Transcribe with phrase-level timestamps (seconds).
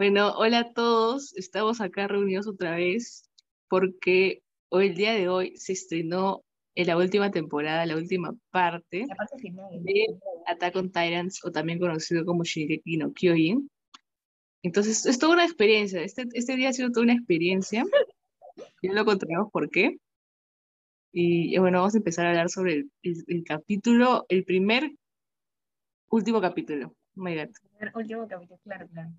[0.00, 1.36] Bueno, hola a todos.
[1.36, 3.28] Estamos acá reunidos otra vez
[3.68, 6.42] porque hoy, el día de hoy, se estrenó
[6.74, 9.66] en la última temporada, la última parte, La parte final.
[9.82, 10.06] de
[10.46, 13.68] Attack on Titans, o también conocido como Shingeki no Kyojin.
[14.62, 16.00] Entonces, es toda una experiencia.
[16.02, 17.84] Este, este día ha sido toda una experiencia.
[18.82, 19.98] Ya lo contaremos por qué.
[21.12, 24.92] Y bueno, vamos a empezar a hablar sobre el, el- el capítulo, el primer,
[26.08, 26.94] último capítulo.
[27.16, 27.50] Oh my God.
[27.80, 29.10] El último capítulo, claro, claro.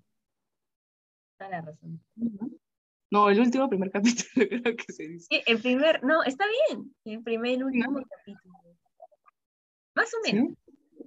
[1.42, 2.00] Toda la razón.
[3.10, 5.26] No, el último primer capítulo creo que se dice.
[5.30, 6.94] Sí, El primer, no, está bien.
[7.04, 8.54] El primer y último capítulo.
[9.94, 10.32] Más o ¿Sí?
[10.32, 10.54] menos.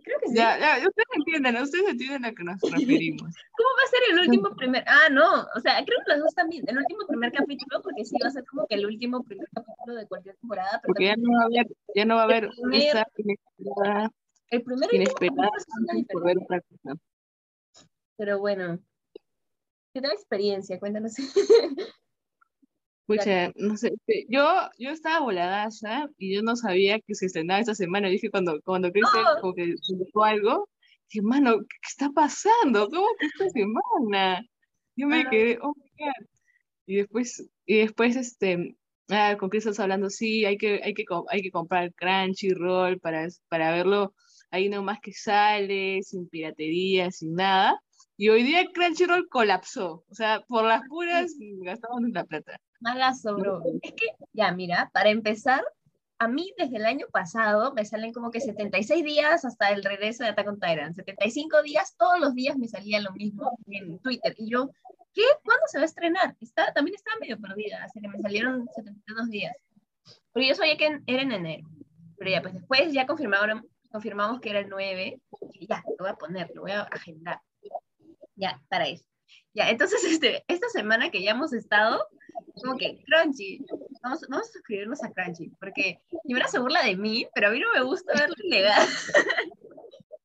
[0.04, 0.36] Creo que sí.
[0.36, 3.34] Ya, ya, ustedes entienden, ustedes entienden a qué nos referimos.
[3.58, 4.84] ¿Cómo va a ser el último primer?
[4.88, 5.46] Ah, no.
[5.56, 6.64] O sea, creo que los dos también.
[6.68, 9.96] El último primer capítulo, porque sí va a ser como que el último primer capítulo
[9.96, 10.80] de cualquier temporada.
[10.82, 14.12] Pero Porque ya no va a haber, ya no va a haber primer- esa inesperada,
[14.52, 15.50] el el inesperada
[16.12, 17.00] por ver otra cosa.
[18.18, 18.80] Pero bueno.
[19.96, 20.78] ¿Qué tal experiencia?
[20.78, 21.14] Cuéntanos.
[23.08, 23.92] Pucha, no sé,
[24.28, 24.46] yo,
[24.78, 28.10] yo estaba volada ya y yo no sabía que se estrenaba esta semana.
[28.10, 29.40] Dije cuando, cuando Crystal No.
[29.40, 30.70] como que publicó algo,
[31.10, 32.90] dije, mano, ¿qué, está pasando?
[32.90, 34.46] ¿Cómo que esta semana?
[34.98, 35.30] Yo me Ah.
[35.30, 36.28] quedé, oh my God.
[36.88, 38.76] Y después, y después este,
[39.08, 43.72] ah, con Crystal hablando, sí, hay que, hay que, hay que comprar Crunchyroll para, para
[43.72, 44.14] verlo
[44.52, 47.80] ahí nomás que sale, sin piratería, sin nada.
[48.18, 50.06] Y hoy día Crunchyroll colapsó.
[50.10, 52.58] O sea, por las puras gastamos la plata.
[52.80, 53.62] Malazo, bro.
[53.82, 55.64] Es que, ya, mira, para empezar,
[56.18, 60.24] a mí desde el año pasado me salen como que 76 días hasta el regreso
[60.24, 60.96] de Attack on Titan.
[60.96, 64.34] 75 días, todos los días me salía lo mismo en Twitter.
[64.38, 64.70] Y yo,
[65.14, 65.24] ¿qué?
[65.44, 66.36] ¿Cuándo se va a estrenar?
[66.40, 69.56] Está, también estaba medio perdida, así que me salieron 72 días.
[70.32, 71.68] Pero yo sabía que era en enero.
[72.18, 75.20] Pero ya, pues después ya confirmaron, confirmamos que era el 9.
[75.54, 77.42] Y ya, lo voy a poner, lo voy a agendar.
[78.36, 79.06] Ya, para eso.
[79.54, 82.06] Ya, entonces, este, esta semana que ya hemos estado,
[82.62, 83.66] como que Crunchy,
[84.04, 87.60] vamos, vamos a suscribirnos a Crunchy, porque Yura se burla de mí, pero a mí
[87.60, 88.88] no me gusta verlo ilegal.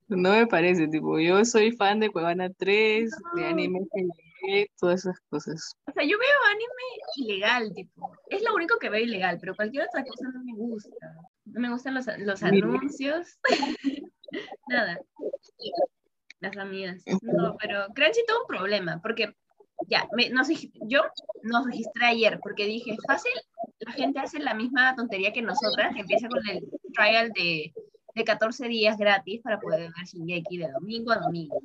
[0.08, 3.46] No me parece, tipo, yo soy fan de Cuevana 3, de No.
[3.46, 5.76] anime GLG, todas esas cosas.
[5.86, 9.86] O sea, yo veo anime ilegal, tipo, es lo único que veo ilegal, pero cualquier
[9.86, 11.14] otra cosa no me gusta.
[11.44, 13.38] No me gustan los, los anuncios,
[14.68, 14.98] nada.
[16.40, 17.02] Las amigas.
[17.22, 19.34] No, pero Crunchy tuvo un problema, porque
[19.88, 20.48] ya, me, nos,
[20.86, 21.02] yo
[21.42, 23.32] nos registré ayer, porque dije, fácil,
[23.80, 27.72] la gente hace la misma tontería que nosotras, que empieza con el trial de,
[28.14, 31.60] de 14 días gratis para poder ver Shingeki de domingo a domingo.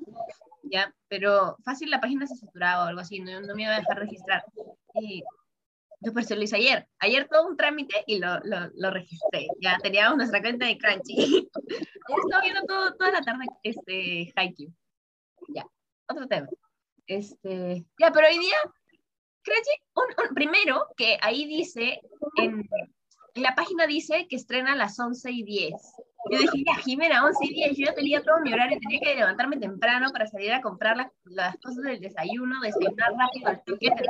[0.63, 0.93] ¿Ya?
[1.07, 3.99] Pero fácil la página se saturaba o algo así, no, no me iba a dejar
[3.99, 4.43] registrar.
[4.95, 5.23] Y
[6.01, 6.87] yo por lo hice ayer.
[6.99, 9.47] Ayer todo un trámite y lo, lo, lo registré.
[9.61, 11.15] Ya teníamos nuestra cuenta de Crunchy.
[11.53, 14.71] ayer estaba viendo todo, toda la tarde este, Haikyuu.
[15.49, 15.65] Ya,
[16.07, 16.47] otro tema.
[17.07, 18.57] Este, ya, pero hoy día,
[19.43, 22.01] Crunchy, un- un- primero que ahí dice,
[22.37, 22.67] en,
[23.35, 25.73] en la página dice que estrena a las 11 y 10.
[26.31, 29.13] Yo dije, ya, Jimena, 11 y 10, yo ya tenía todo mi horario, tenía que
[29.13, 33.89] levantarme temprano para salir a comprar las, las cosas del desayuno, desayunar rápido al toque,
[33.91, 34.09] tener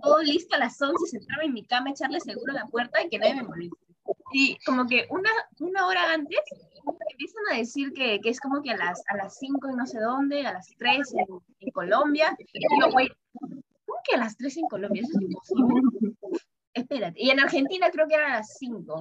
[0.00, 3.08] todo listo a las 11, sentarme en mi cama, echarle seguro a la puerta y
[3.08, 3.76] que nadie me moleste.
[4.32, 6.40] Y como que una, una hora antes
[7.10, 9.86] empiezan a decir que, que es como que a las, a las 5 y no
[9.86, 11.26] sé dónde, a las 3 en,
[11.60, 12.36] en Colombia.
[12.52, 15.02] Y yo, güey, ¿cómo que a las 3 en Colombia?
[15.02, 15.82] Eso es imposible.
[16.74, 17.20] Espérate.
[17.20, 19.00] Y en Argentina creo que era a las 5.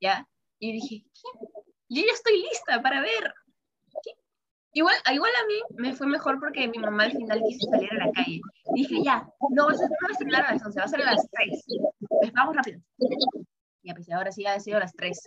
[0.00, 0.26] ¿Ya?
[0.58, 1.48] Y dije, ¿qué?
[1.88, 3.34] Yo ya estoy lista para ver.
[4.78, 4.80] ¿Qué?
[4.80, 8.06] Igual, igual a mí me fue mejor porque mi mamá al final quiso salir a
[8.06, 8.40] la calle.
[8.74, 11.02] Dije, ya, no va a no va a estrenar a las 11, va a ser
[11.02, 11.64] a las 3.
[12.08, 12.80] Pues vamos rápido.
[13.82, 15.20] Ya, pues ahora sí ha sido a las 3.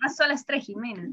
[0.00, 1.12] Pasó a las 3, Jimena.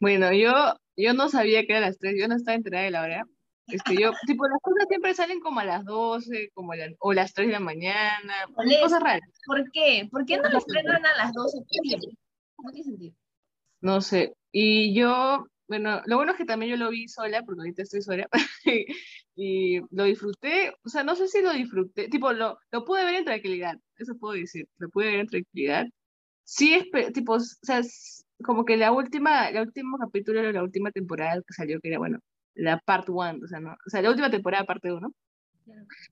[0.00, 0.52] Bueno, yo,
[0.96, 3.26] yo no sabía que era a las 3, yo no estaba enterada de la hora.
[3.66, 7.34] Este, yo, tipo, las cosas siempre salen como a las 12, como la- o las
[7.34, 8.34] 3 de la mañana,
[8.80, 9.28] cosas raras.
[9.46, 10.08] ¿Por qué?
[10.10, 11.58] ¿Por qué no lo estrenan a las 12?
[12.62, 13.14] No tiene sentido.
[13.80, 14.34] No sé.
[14.52, 18.02] Y yo, bueno, lo bueno es que también yo lo vi sola, porque ahorita estoy
[18.02, 18.28] sola,
[19.36, 23.14] y lo disfruté, o sea, no sé si lo disfruté, tipo, lo, lo pude ver
[23.16, 25.86] en tranquilidad, eso puedo decir, lo pude ver en tranquilidad.
[26.44, 30.62] Sí, es, tipo, o sea, es como que la última, el último capítulo de la
[30.62, 32.20] última temporada que salió, que era, bueno,
[32.54, 33.72] la part one, o sea, ¿no?
[33.86, 35.12] O sea, la última temporada, parte uno,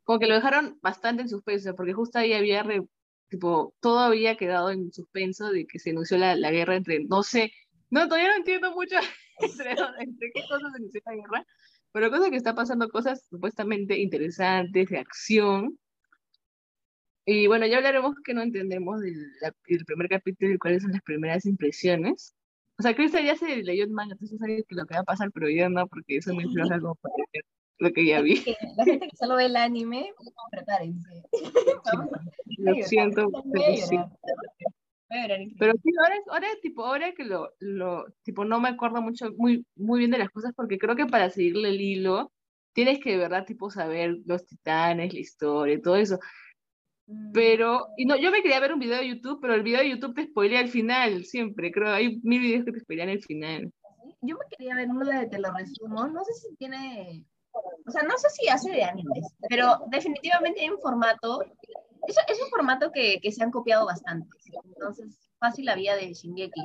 [0.05, 2.82] como que lo dejaron bastante en suspenso, porque justo ahí había, re-
[3.29, 7.23] tipo, todo había quedado en suspenso de que se anunció la, la guerra entre, no
[7.23, 7.52] sé,
[7.91, 8.97] no, todavía no entiendo mucho
[9.41, 11.47] entre, entre qué cosas se inició la guerra,
[11.93, 15.79] pero cosas que está pasando, cosas supuestamente interesantes, de acción.
[17.25, 19.33] Y bueno, ya hablaremos que no entendemos del,
[19.69, 22.35] del primer capítulo y cuáles son las primeras impresiones.
[22.79, 25.05] O sea, Krista ya se leyó el manga, entonces sabe que lo que va a
[25.05, 27.15] pasar, pero yo no, porque eso me floja como para
[27.79, 28.43] lo que ya vi.
[28.77, 30.12] La gente que solo ve el anime,
[30.50, 31.23] prepárense.
[32.59, 33.97] Lo siento, pero sí.
[35.08, 39.64] Pero sí, ahora, ahora, tipo, ahora que lo, lo, tipo, no me acuerdo mucho, muy,
[39.76, 42.32] muy bien de las cosas, porque creo que para seguirle el hilo,
[42.73, 46.19] tienes que de verdad, tipo, saber los titanes, la historia, todo eso.
[47.06, 47.32] Mm.
[47.32, 49.91] Pero, y no, yo me quería ver un video de YouTube, pero el video de
[49.91, 53.73] YouTube te spoilea al final, siempre, creo, hay mil videos que te spoilean al final.
[54.23, 57.25] Yo me quería ver uno de Te lo resumo, no sé si tiene,
[57.87, 61.44] o sea, no sé si hace de animes, pero definitivamente hay un formato
[62.06, 64.29] es, es un formato que, que, se han copiado bastante.
[64.64, 66.62] Entonces, fácil la vía de Shingeki.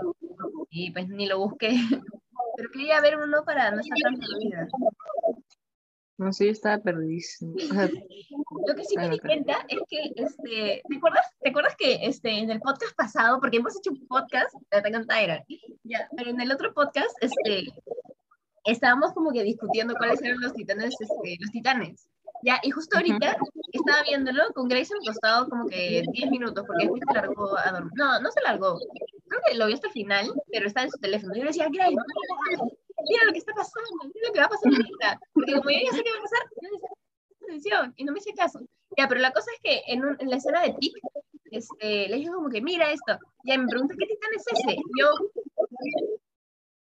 [0.70, 1.70] Y pues ni lo busqué.
[2.58, 4.68] Pero quería ver uno para no estar tan perdida.
[6.18, 7.56] No sé, yo estaba perdidísimo.
[8.68, 12.30] lo que sí me di cuenta es que, este, ¿te acuerdas, ¿te acuerdas que este,
[12.30, 15.08] en el podcast pasado, porque hemos hecho un podcast de Attack on
[15.84, 17.74] ya, pero en el otro podcast, este,
[18.66, 22.08] estábamos como que discutiendo cuáles eran los titanes, este, los titanes.
[22.44, 23.38] Ya, y justo ahorita
[23.72, 27.72] estaba viéndolo con Grace me costado como que 10 minutos, porque después se largó a
[27.72, 27.92] dormir.
[27.96, 28.80] No, no se largó.
[29.28, 31.34] Creo que lo vio hasta el final, pero está en su teléfono.
[31.34, 31.96] Y yo le decía, Grace,
[33.10, 35.20] mira lo que está pasando, mira lo que va a pasar ahorita.
[35.34, 36.90] Porque como yo ya sé qué va a pasar, yo decía,
[37.44, 38.60] atención, y no me hice caso.
[38.98, 40.96] Ya, pero la cosa es que en, un, en la escena de Tic,
[41.52, 43.18] este, le dije como que, mira esto.
[43.46, 44.78] Ya me pregunta, ¿qué titán es ese?
[45.00, 45.08] Yo,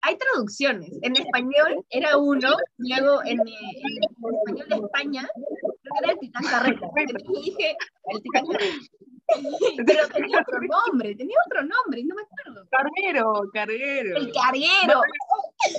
[0.02, 0.91] hay traducciones.
[1.02, 6.44] En español era uno, luego en, en, español de España, creo que era el Titán
[6.44, 6.87] Carreta.
[7.35, 7.76] Y dije,
[8.06, 8.87] el Titán Carreta.
[9.87, 12.69] Pero tenía otro nombre, tenía otro nombre, no me acuerdo.
[12.70, 14.17] Carguero, carguero.
[14.17, 15.02] El carguero.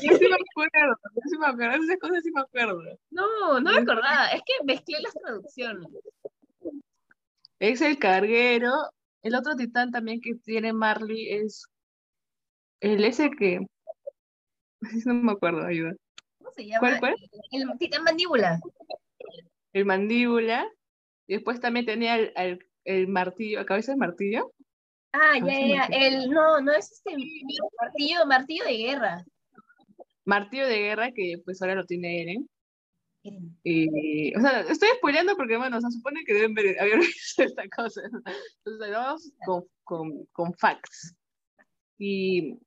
[0.02, 2.82] yo sí me acuerdo, yo sí me acuerdo, esas cosas sí me acuerdo.
[3.10, 5.88] No, no me acordaba, es que mezclé las traducciones.
[7.60, 8.72] Es el carguero.
[9.22, 11.66] El otro titán también que tiene Marley es
[12.80, 13.60] el ese que
[15.06, 15.96] no me acuerdo, ayuda.
[16.38, 16.80] ¿Cómo se llama?
[16.80, 17.16] ¿Cuál, cuál?
[17.52, 18.60] El, titán mandíbula.
[19.74, 20.68] El mandíbula.
[21.28, 24.52] Y después también tenía el, el, el martillo, cabeza de martillo.
[25.14, 27.12] Ah, ya, ya, el, no, no es este
[27.80, 29.26] martillo, martillo de guerra.
[30.26, 32.50] Martillo de guerra que pues ahora lo tiene Eren.
[33.64, 37.64] Y, o sea, estoy spoileando porque, bueno, se supone que deben ver, haber visto esta
[37.70, 38.02] cosa.
[38.04, 41.16] Entonces, vamos con, con, con facts.
[42.00, 42.58] Y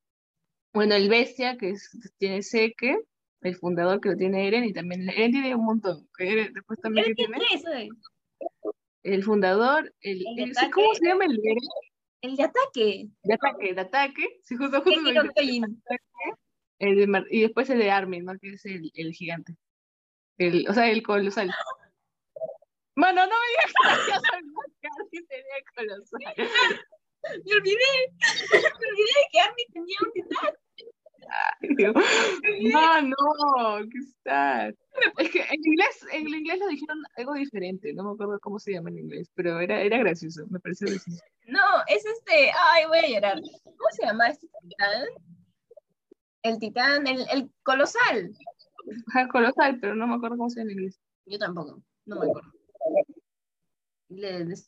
[0.75, 1.75] bueno, el Bestia, que
[2.19, 2.99] tiene Seque,
[3.43, 6.09] el fundador que lo tiene Eren, y también Eren tiene un montón.
[6.19, 7.39] Eren, después también que tiene.
[9.05, 10.25] El fundador, el,
[10.73, 11.59] ¿cómo se llama el Eren?
[12.23, 13.09] El de ataque.
[13.23, 14.41] De ataque, de ataque.
[14.43, 15.01] Sí, justo, justo.
[16.79, 18.39] El de y después el de Armin, ¿no?
[18.39, 19.57] Que es el, el gigante.
[20.39, 21.49] El, o sea, el colosal.
[22.97, 23.73] Mano, no me digas
[24.81, 26.35] que Armin tenía colosal.
[27.45, 28.13] Me olvidé.
[28.53, 30.55] Me olvidé de que Armin tenía un titán.
[33.25, 34.69] No, no, ¿qué está?
[34.69, 38.73] Es que en inglés, en inglés lo dijeron algo diferente, no me acuerdo cómo se
[38.73, 41.23] llama en inglés, pero era, era gracioso, me pareció gracioso.
[41.47, 43.41] No, es este, ay, voy a llorar.
[43.65, 45.07] ¿Cómo se llama este titán?
[46.43, 48.35] El titán, el, el colosal.
[49.19, 51.01] El colosal, pero no me acuerdo cómo se llama en inglés.
[51.27, 52.53] Yo tampoco, no me acuerdo.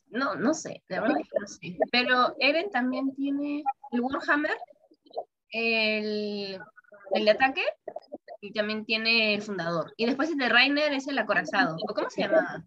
[0.09, 1.77] no, no sé, la verdad es que no sé.
[1.91, 4.57] Pero Eren también tiene el Warhammer,
[5.51, 6.59] el,
[7.11, 7.63] el de ataque
[8.47, 9.93] y también tiene el fundador.
[9.97, 11.75] Y después el de Rainer es el acorazado.
[11.87, 12.63] ¿O cómo se llama?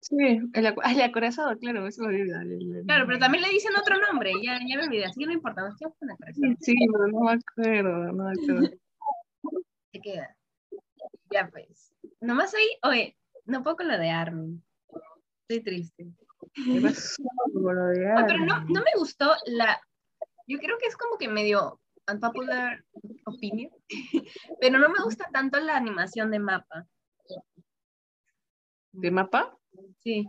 [0.00, 0.16] Sí,
[0.52, 4.76] el, el acorazado, claro, eso me Claro, pero también le dicen otro nombre, ya, ya
[4.76, 6.54] me olvidé, así que no importa, nos quedamos con el acorazado.
[6.60, 8.76] Sí, pero no me acuerdo, no me acuerdo.
[9.92, 10.36] Se queda.
[11.30, 11.94] Ya pues.
[12.20, 14.64] Nomás ahí, oye, no puedo con lo de Armin.
[15.48, 16.08] Estoy triste.
[16.52, 17.22] ¿Qué pasó
[17.52, 18.26] con lo de Armin?
[18.26, 19.80] pero no, no me gustó la
[20.48, 21.80] yo creo que es como que medio
[22.10, 22.84] unpopular
[23.24, 23.70] opinion,
[24.60, 26.86] pero no me gusta tanto la animación de mapa.
[28.92, 29.56] ¿De mapa?
[30.00, 30.28] Sí.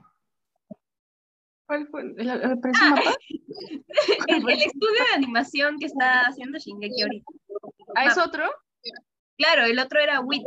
[1.65, 2.01] ¿Cuál fue?
[2.01, 3.15] ¿El, el, ah, mapa?
[4.27, 7.31] el, estudio de animación que está haciendo Shingeki ahorita.
[7.95, 8.49] ¿Ah, es otro?
[9.37, 10.43] Claro, el otro era WIT.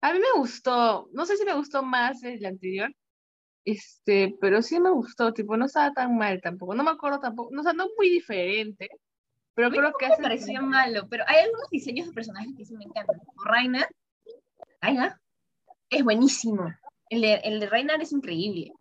[0.00, 2.92] A mí me gustó, no sé si me gustó más el anterior,
[3.64, 6.74] este, pero sí me gustó, tipo, no estaba tan mal tampoco.
[6.74, 8.90] No me acuerdo tampoco, no, o sea, no muy diferente,
[9.54, 12.84] pero creo que me pareció malo, pero hay algunos diseños de personajes que sí me
[12.84, 13.18] encantan.
[13.18, 13.88] Como Reiner
[15.90, 16.72] es buenísimo.
[17.10, 18.72] El de, el de Reiner es increíble.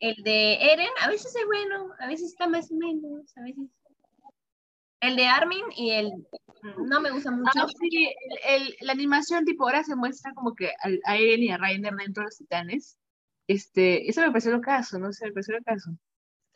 [0.00, 3.68] El de Eren a veces es bueno, a veces está más o menos, a veces.
[5.00, 6.10] El de Armin y el
[6.78, 7.50] no me gusta mucho.
[7.54, 8.14] Ah, sí,
[8.48, 10.72] el, la animación tipo ahora se muestra como que
[11.04, 12.96] a, Eren y a Reiner dentro de los titanes
[13.48, 15.90] este, eso me pareció el caso, no sé, me pareció el caso.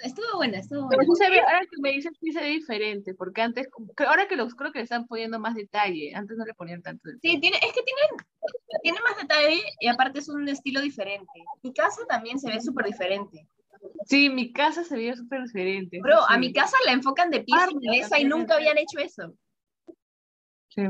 [0.02, 1.14] Estuvo buena, estuvo Pero buena.
[1.14, 3.68] sí se ve, ahora que me dices, sí se ve diferente, porque antes,
[4.06, 7.08] ahora que los creo que le están poniendo más detalle, antes no le ponían tanto
[7.08, 7.34] detalle.
[7.34, 8.00] Sí, tiene, es que tiene,
[8.82, 11.28] tiene más detalle y aparte es un estilo diferente.
[11.62, 13.46] Mi casa también se ve súper diferente.
[14.06, 16.00] Sí, mi casa se veía súper diferente.
[16.02, 16.24] Bro, sí.
[16.28, 19.34] a mi casa la enfocan de pies Ah, y cabeza y nunca habían hecho eso.
[20.68, 20.82] Sí.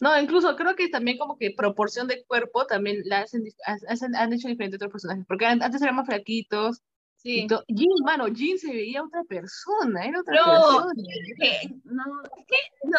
[0.00, 3.44] No, incluso creo que también como que proporción de cuerpo también la hacen,
[3.88, 6.82] hacen- han hecho diferente a otros personajes, porque an- antes eran más flaquitos.
[7.24, 7.46] Sí.
[7.68, 10.92] Jin, mano, Jin se veía otra persona, era otra No, persona.
[11.40, 12.98] que- no, es que no,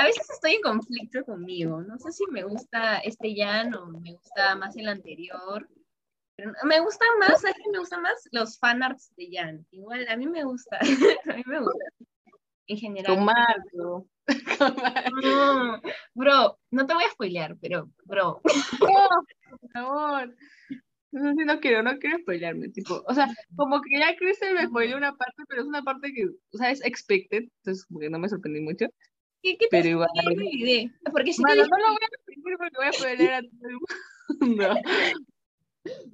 [0.00, 1.82] a veces estoy en conflicto conmigo.
[1.82, 5.68] No sé si me gusta este Jan o me gusta más el anterior.
[6.36, 9.66] Pero me gustan más, es que me gustan más los fanarts de Jan.
[9.72, 10.78] Igual, a mí me gusta.
[11.34, 11.84] a mí me gusta.
[12.66, 13.20] En general.
[13.20, 14.06] Marco.
[15.22, 15.80] No,
[16.14, 18.40] bro, no te voy a spoilear, pero, bro,
[18.80, 19.08] No,
[19.58, 20.36] por favor.
[21.12, 23.26] No, no quiero, no quiero spoilearme, tipo, o sea,
[23.56, 26.70] como que ya Kristen me spoileó una parte, pero es una parte que, o sea,
[26.70, 28.86] es expected, entonces como que no me sorprendí mucho,
[29.42, 30.08] ¿qué, qué te pero igual.
[30.26, 30.92] olvidé.
[31.10, 33.40] Porque si te Mano, dije- no lo voy a spoilear porque voy a spoilear a
[33.42, 33.68] todo
[34.38, 34.74] el mundo.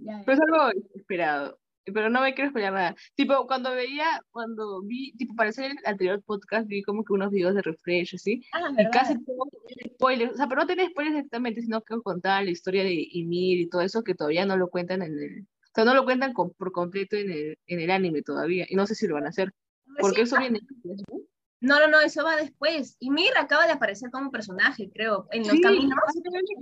[0.00, 1.58] Ya, Pero es algo esperado.
[1.92, 2.96] Pero no me quiero spoilear nada.
[3.14, 7.30] Tipo, cuando veía, cuando vi, tipo, para hacer el anterior podcast, vi como que unos
[7.30, 8.42] videos de refresh, así.
[8.52, 9.46] Ah, Y casi todo
[9.94, 10.32] spoilers.
[10.32, 13.68] O sea, pero no tenía spoilers directamente, sino que contaba la historia de Ymir y
[13.68, 15.42] todo eso que todavía no lo cuentan en el.
[15.42, 18.66] O sea, no lo cuentan con- por completo en el, en el anime todavía.
[18.68, 19.52] Y no sé si lo van a hacer.
[20.00, 20.60] Porque Recién- eso viene.
[20.68, 21.20] después, ¿no?
[21.60, 22.96] No, no, eso va después.
[22.98, 25.92] Y Mir acaba de aparecer como personaje, creo, en los Sí, caminos.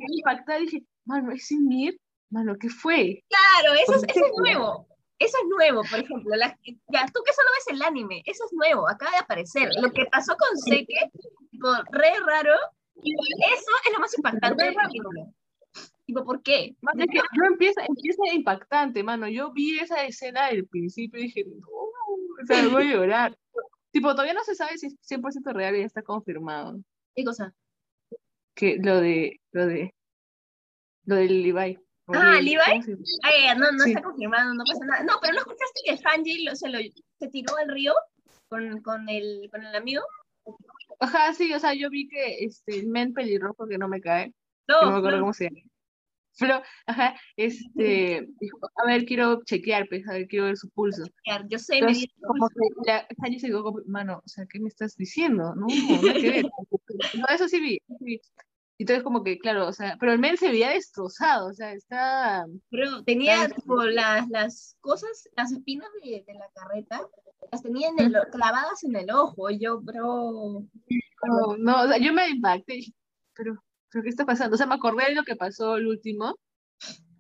[0.09, 0.59] impactada.
[0.61, 1.97] Dije, mano, ¿es Ymir?
[2.31, 3.23] Mano, ¿qué fue?
[3.29, 4.89] Claro, eso es, ¿Por eso es nuevo.
[5.19, 6.35] Eso es nuevo, por ejemplo.
[6.37, 9.71] la- ya, tú que solo ves el anime, eso es nuevo, acaba de aparecer.
[9.81, 11.11] Lo que pasó con Seke,
[11.51, 12.53] tipo, re raro,
[12.97, 15.33] eso es lo más impactante del capítulo.
[16.07, 16.77] Tipo, ¿por qué?
[16.99, 19.27] Es que yo empieza, empieza impactante, mano.
[19.29, 23.39] Yo vi esa escena del principio y dije, no, o sea, voy a llorar.
[23.91, 26.79] tipo, todavía no se sabe si es 100% real y ya está confirmado.
[27.15, 27.55] ¿Qué cosa?
[28.55, 29.95] Que lo de, lo de,
[31.07, 31.79] lo del Levi.
[32.07, 32.59] O Ah, Levi.
[33.23, 33.91] Ay, ya, no, no Sí.
[33.91, 35.03] está confirmado, no pasa nada.
[35.05, 36.79] No, pero ¿no escuchaste que Sanji lo- se, lo,
[37.19, 37.95] se tiró al río
[38.49, 40.03] con, con, el, con el amigo?
[41.01, 44.33] Ajá, sí, o sea, yo vi que este, el men pelirrojo que no me cae,
[44.69, 45.23] No, no me acuerdo no.
[45.25, 45.61] cómo se llama.
[46.37, 51.05] Flo, ajá, este, dijo, a ver, quiero chequear, pues, a ver, quiero ver su pulso.
[51.49, 52.55] yo sé, me Entonces, di- como que
[52.87, 55.55] la Sanji se como, mano, o sea, ¿qué me estás diciendo?
[55.55, 56.45] No, no ver.
[57.15, 58.21] No, eso sí vi, eso sí vi.
[58.79, 62.45] Entonces, como que, claro, o sea, pero el men se veía destrozado, o sea, está...
[62.71, 67.01] Pero tenía tipo las, las cosas, las espinas de, de la carreta,
[67.53, 69.49] las tenía en el, clavadas en el ojo.
[69.51, 70.65] Y yo, bro.
[71.27, 72.93] No, no, o sea, yo me impacté, dije,
[73.35, 74.55] pero, pero ¿qué está pasando?
[74.55, 76.37] O sea, me acordé de lo que pasó el último,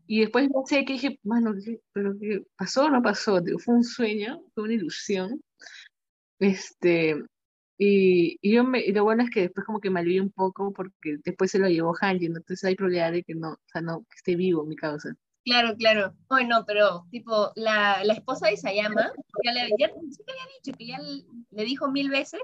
[0.06, 3.40] y después no sé qué dije, mano, ¿qué, pero qué pasó o no pasó?
[3.40, 5.40] Digo, fue un sueño, fue una ilusión.
[6.38, 7.22] Este,
[7.78, 10.30] y, y yo me, y lo bueno es que después como que me alivié un
[10.30, 12.36] poco porque después se lo llevó Hanji, ¿no?
[12.38, 15.14] entonces hay probabilidad de que no, o sea, no, que esté vivo mi causa.
[15.44, 16.14] Claro, claro.
[16.30, 19.12] Ay, no, pero tipo, la, la esposa de Isayama,
[19.44, 22.40] ya le, ya, sí te había dicho que ya le, le dijo mil veces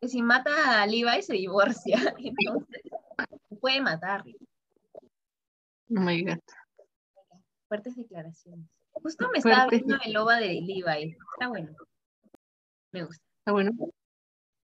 [0.00, 1.96] que si mata a Levi se divorcia.
[2.18, 2.82] Entonces,
[3.60, 4.34] puede matarlo.
[5.90, 6.38] Oh my God.
[7.68, 8.66] Fuertes declaraciones.
[8.92, 11.16] Justo me estaba Fuertes viendo el loba de Levi.
[11.34, 11.72] Está bueno.
[12.92, 13.22] Me gusta.
[13.38, 13.72] Está bueno.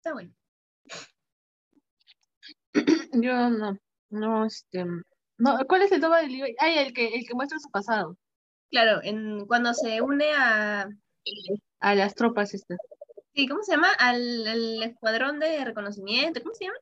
[0.01, 0.33] Está bueno.
[3.13, 3.79] Yo no,
[4.09, 4.87] no, este,
[5.37, 6.55] no, ¿cuál es el toma del Levi?
[6.59, 8.17] Ay, el que, el que muestra su pasado,
[8.71, 10.89] Claro, en, cuando se une a,
[11.81, 12.79] a las tropas estas.
[13.35, 13.91] sí, ¿cómo se llama?
[13.99, 16.79] Al, al escuadrón de reconocimiento, ¿cómo se llama?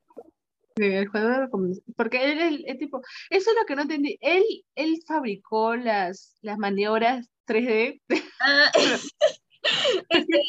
[0.77, 3.83] Sí, el jugador de comun- porque él es el, tipo, eso es lo que no
[3.83, 4.45] entendí, él,
[4.77, 8.01] él fabricó las, las maniobras 3D,
[8.41, 8.71] Ah,
[10.11, 10.41] este,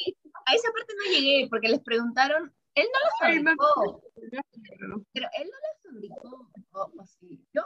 [0.45, 3.55] a esa parte no llegué porque les preguntaron, él no no.
[3.55, 4.01] fabricó,
[5.13, 7.63] pero él no las fabricó, o, o sí, ¿no?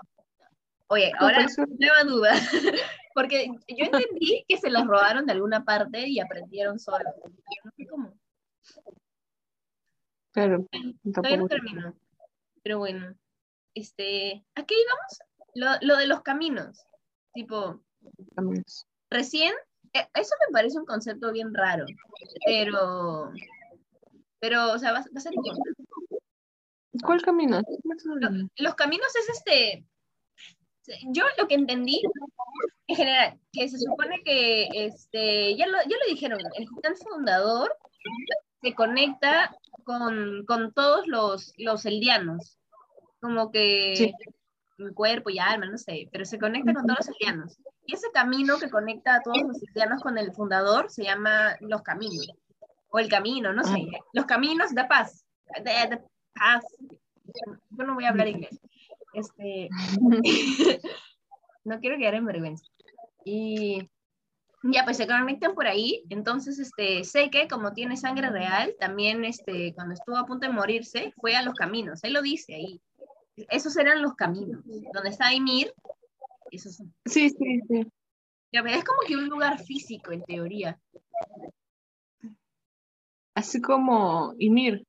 [0.87, 1.47] Oye, ahora
[1.79, 2.33] nueva duda,
[3.15, 7.71] porque yo entendí que se las robaron de alguna parte y aprendieron solos, yo no
[7.75, 8.13] sé cómo,
[10.31, 10.67] claro,
[11.13, 11.95] todavía no
[12.63, 13.13] pero bueno,
[13.73, 15.19] este, ¿a qué íbamos?
[15.55, 16.85] Lo, lo de los caminos,
[17.33, 17.83] tipo,
[18.35, 18.87] caminos.
[19.09, 19.53] recién,
[19.93, 21.85] eh, eso me parece un concepto bien raro,
[22.45, 23.31] pero,
[24.43, 25.71] pero, o sea, va, va a ser importante.
[27.01, 27.61] ¿Cuál camino?
[28.03, 29.85] Lo- los caminos es este,
[31.13, 32.01] yo lo que entendí,
[32.87, 37.73] en general, que se supone que, este, ya lo, ya lo dijeron, el titán fundador
[38.61, 42.59] se conecta con, con todos los, los eldianos,
[43.21, 44.13] como que, Sí.
[44.95, 47.57] cuerpo y alma, no sé, pero se conecta con todos los aldeanos.
[47.85, 51.81] Y ese camino que conecta a todos los aldeanos con el fundador se llama Los
[51.81, 52.27] Caminos,
[52.93, 55.25] o el Camino, no sé, los Caminos de Paz,
[55.63, 55.99] de,
[56.33, 56.63] paz.
[57.71, 58.59] Yo no voy a hablar inglés.
[59.13, 59.67] Este,
[61.63, 62.65] no quiero quedar en vergüenza.
[63.25, 63.89] Y
[64.61, 66.03] ya, pues se conectan por ahí.
[66.09, 70.53] Entonces, este, sé que como tiene sangre real, también este, cuando estuvo a punto de
[70.53, 72.03] morirse, fue a los caminos.
[72.03, 72.79] Él lo dice ahí.
[73.49, 74.61] Esos eran los caminos.
[74.93, 75.73] Donde está Ymir,
[76.51, 76.93] esos son.
[77.05, 77.87] Sí, sí, sí.
[78.51, 80.79] Ya, es como que un lugar físico, en teoría.
[83.35, 84.85] Así como Ymir.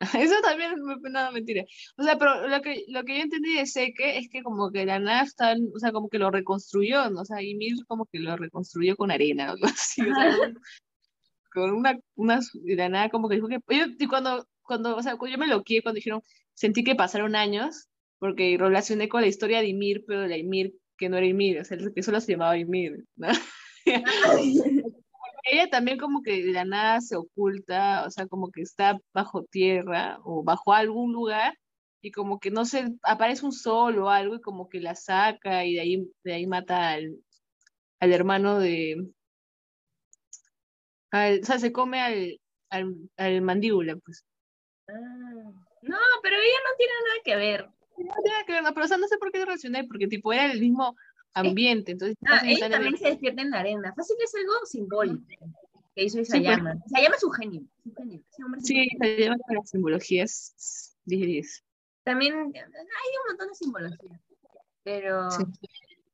[0.30, 1.64] Eso también es nada mentira.
[1.96, 4.86] O sea, pero lo que, lo que yo entendí de Seque es que como que
[4.86, 7.22] la nada o sea, como que lo reconstruyó, ¿no?
[7.22, 10.36] O sea, Ymir como que lo reconstruyó con arena o algo así, o sea,
[11.52, 15.16] con una, una, la nada como que dijo que, yo, y cuando, cuando, o sea,
[15.16, 16.22] cuando yo me lo quié, cuando dijeron,
[16.54, 20.74] sentí que pasaron años, porque relacioné con la historia de Ymir, pero de la Ymir
[20.96, 23.28] que no era Ymir, o sea, que solo se llamaba Ymir, ¿no?
[25.50, 29.44] ella también como que de la nada se oculta, o sea, como que está bajo
[29.44, 31.58] tierra o bajo algún lugar
[32.00, 35.64] y como que no sé, aparece un sol o algo y como que la saca
[35.64, 37.16] y de ahí, de ahí mata al,
[38.00, 38.96] al hermano de...
[41.12, 42.40] o sea, se come al,
[42.70, 44.24] al, al mandíbula, pues.
[44.88, 44.92] Ah,
[45.82, 47.64] no, pero ella no tiene nada que ver.
[47.98, 50.06] No tiene nada que ver, no, pero o sea, no sé por qué relacioné, porque
[50.06, 50.94] tipo era el mismo
[51.34, 51.92] ambiente.
[51.92, 53.94] Entonces, ah, ella también se despierta en la arena.
[53.94, 55.24] Fácil es algo simbólico
[55.94, 56.74] que hizo Isayama.
[56.74, 57.16] Sí, pues.
[57.16, 57.62] es un genio.
[57.84, 58.22] un genio.
[58.58, 61.64] Sí, Isayama con las simbologías 10
[62.04, 64.20] También hay un montón de simbología.
[64.84, 65.28] Pero,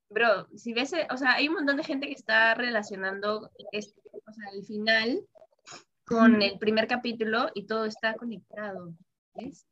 [0.09, 4.33] bro, si ves, o sea, hay un montón de gente que está relacionando este, o
[4.33, 5.21] sea, el final
[6.07, 8.95] con el primer capítulo y todo está conectado.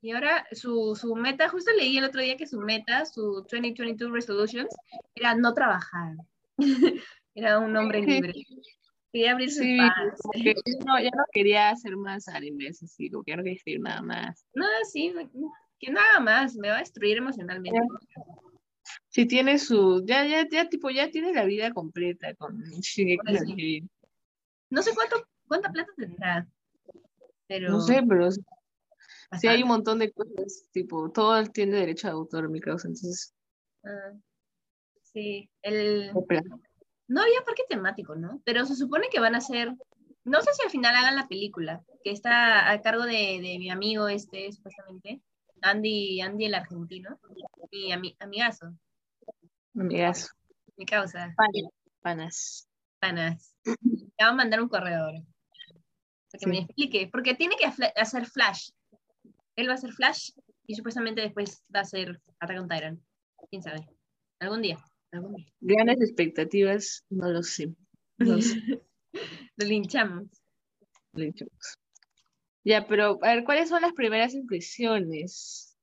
[0.00, 4.10] Y ahora su, su, meta, justo leí el otro día que su meta, su 2022
[4.10, 4.74] resolutions,
[5.14, 6.16] era no trabajar.
[7.34, 8.32] era un hombre libre.
[9.12, 9.76] Quería abrirse sí,
[10.86, 14.46] no, ya no quería hacer más animes, así, como que no quería escribir nada más.
[14.54, 15.12] No, sí,
[15.78, 17.78] que nada más, me va a destruir emocionalmente.
[19.10, 22.58] Sí, tiene su, ya, ya, ya, tipo, ya tiene la vida completa con
[24.70, 26.48] No sé cuánto, cuánta plata tendrá,
[27.46, 27.72] pero...
[27.72, 28.30] No sé, pero
[29.40, 33.34] Sí, hay un montón de cosas, tipo, todo tiene derecho a autor, mi causa, entonces.
[33.84, 34.12] Ah,
[35.02, 36.12] sí, el.
[37.08, 38.40] No había parque temático, ¿no?
[38.44, 39.74] Pero se supone que van a ser.
[40.24, 43.70] No sé si al final hagan la película, que está a cargo de, de mi
[43.70, 45.20] amigo este, supuestamente,
[45.62, 47.18] Andy, Andy el argentino,
[47.72, 48.72] mi amigazo.
[49.74, 50.28] Amigazo.
[50.76, 51.34] Mi causa.
[52.02, 52.68] Panas.
[53.00, 53.56] Panas.
[53.64, 55.22] Te va a mandar un correo ahora.
[56.30, 58.70] Para que me explique, porque tiene que hacer flash
[59.56, 60.30] él va a ser Flash
[60.66, 63.02] y supuestamente después va a ser Attack on Titan.
[63.50, 63.86] ¿Quién sabe?
[64.38, 64.78] Algún día.
[65.10, 65.46] Algún día.
[65.60, 67.74] Grandes expectativas, no lo sé.
[68.18, 68.56] No sé.
[69.56, 70.28] lo linchamos.
[71.12, 71.78] linchamos.
[72.64, 75.76] Ya, pero a ver, ¿cuáles son las primeras impresiones?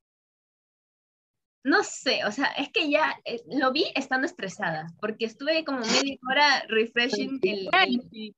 [1.63, 5.79] No sé, o sea, es que ya eh, lo vi estando estresada, porque estuve como
[5.79, 7.69] media hora refreshing el...
[7.73, 8.33] el...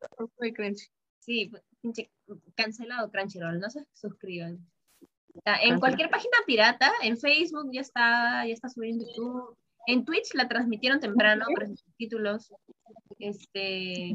[1.20, 1.52] Sí,
[2.56, 4.71] cancelado Crunchyroll, no se suscriban.
[5.46, 9.58] En cualquier página pirata, en Facebook ya está, ya está subiendo YouTube.
[9.88, 12.54] En Twitch la transmitieron temprano, pero sus títulos.
[13.20, 14.13] Este.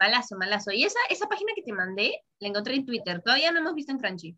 [0.00, 0.70] Malazo, malazo.
[0.72, 3.20] Y esa, esa página que te mandé, la encontré en Twitter.
[3.22, 4.36] Todavía no hemos visto en Crunchy.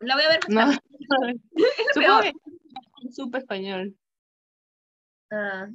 [0.00, 0.70] La voy a ver no.
[3.10, 3.96] Súper español.
[5.30, 5.68] Ah.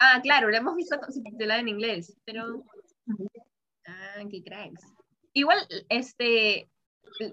[0.00, 2.64] ah, claro, la hemos visto subtitulada en inglés, pero.
[3.86, 4.82] Ah, qué cracks.
[5.32, 6.68] Igual, este,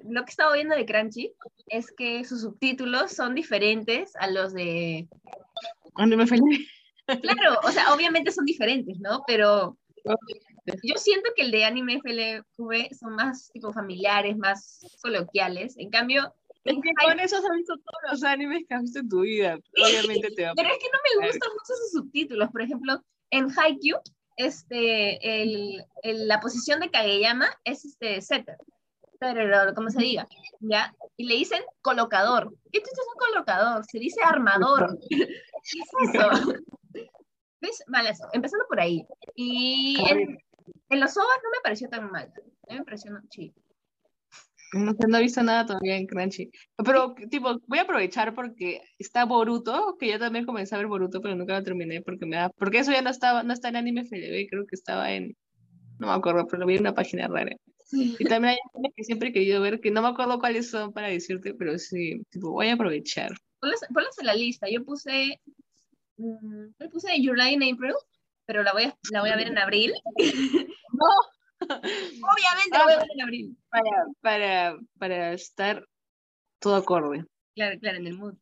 [0.04, 1.34] lo que he estado viendo de Crunchy
[1.68, 5.08] es que sus subtítulos son diferentes a los de...
[5.96, 6.42] Anime FLV.
[7.22, 9.24] Claro, o sea, obviamente son diferentes, ¿no?
[9.28, 9.78] Pero
[10.82, 15.78] yo siento que el de Anime FLV son más tipo familiares, más coloquiales.
[15.78, 16.34] En cambio...
[16.64, 19.60] Es que con eso has visto todos los animes que has visto en tu vida.
[19.78, 22.50] Obviamente te va Pero es que no me gustan mucho sus subtítulos.
[22.50, 24.00] Por ejemplo, en Haikyuu,
[24.38, 28.58] este, el, la posición de Kageyama es este, setter
[29.75, 30.28] como se diga,
[30.60, 30.93] ¿ya?
[31.17, 32.54] Y le dicen colocador.
[32.71, 33.84] ¿Qué es un colocador?
[33.86, 34.97] Se dice armador.
[35.10, 36.30] ¿Qué es eso?
[37.62, 37.84] ¿Ves?
[37.88, 39.06] Vale, empezando por ahí.
[39.36, 40.38] Y en,
[40.89, 42.32] en, los OVAs no me pareció tan mal.
[42.69, 43.54] me pareció chido.
[44.73, 46.51] No, no he visto nada todavía en Crunchy.
[46.84, 51.21] Pero, tipo, voy a aprovechar porque está Boruto, que yo también comencé a ver Boruto,
[51.21, 52.49] pero nunca lo terminé porque me da...
[52.49, 55.36] Porque eso ya no estaba, no está en Anime FLV, creo que estaba en...
[55.97, 57.56] No me acuerdo, pero lo vi en una página rara.
[57.91, 61.08] Y también hay que siempre he querido ver, que no me acuerdo cuáles son para
[61.08, 63.32] decirte, pero sí, tipo, voy a aprovechar.
[63.60, 64.67] ponlas, en la lista.
[64.69, 65.39] Yo puse,
[66.17, 67.93] mm, yo puse Lie in April,
[68.45, 69.93] pero la voy a, la voy a ver en abril.
[70.98, 71.67] No.
[71.67, 73.58] Obviamente la voy a ver en abril.
[73.69, 75.86] Para, para, para estar
[76.60, 77.26] todo acorde.
[77.54, 78.36] Claro, claro, en el mood.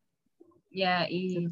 [0.70, 1.48] Ya, y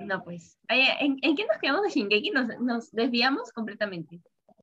[0.00, 0.58] no, pues.
[0.68, 2.30] ¿En, ¿En, qué nos quedamos de Shingeki?
[2.30, 4.20] Nos, nos desviamos completamente.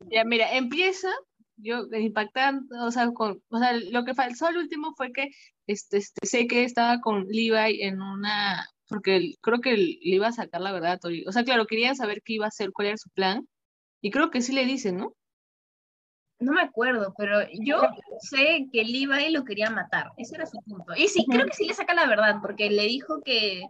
[0.09, 1.09] Ya, mira, empieza
[1.57, 5.29] yo impactante, o sea, con, o sea, lo que faltó al último fue que
[5.67, 10.31] este, este, sé que estaba con Levi en una, porque creo que le iba a
[10.31, 13.09] sacar la verdad, o sea, claro, querían saber qué iba a hacer, cuál era su
[13.09, 13.47] plan,
[14.01, 15.13] y creo que sí le dicen, ¿no?
[16.39, 17.81] No me acuerdo, pero yo
[18.19, 20.95] sé que Levi lo quería matar, ese era su punto.
[20.97, 23.61] Y sí, creo que sí le saca la verdad, porque le dijo que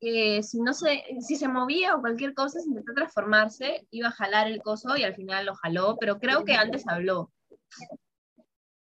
[0.00, 4.12] que si no se, si se movía o cualquier cosa, si intentó transformarse, iba a
[4.12, 7.32] jalar el coso y al final lo jaló, pero creo que antes habló.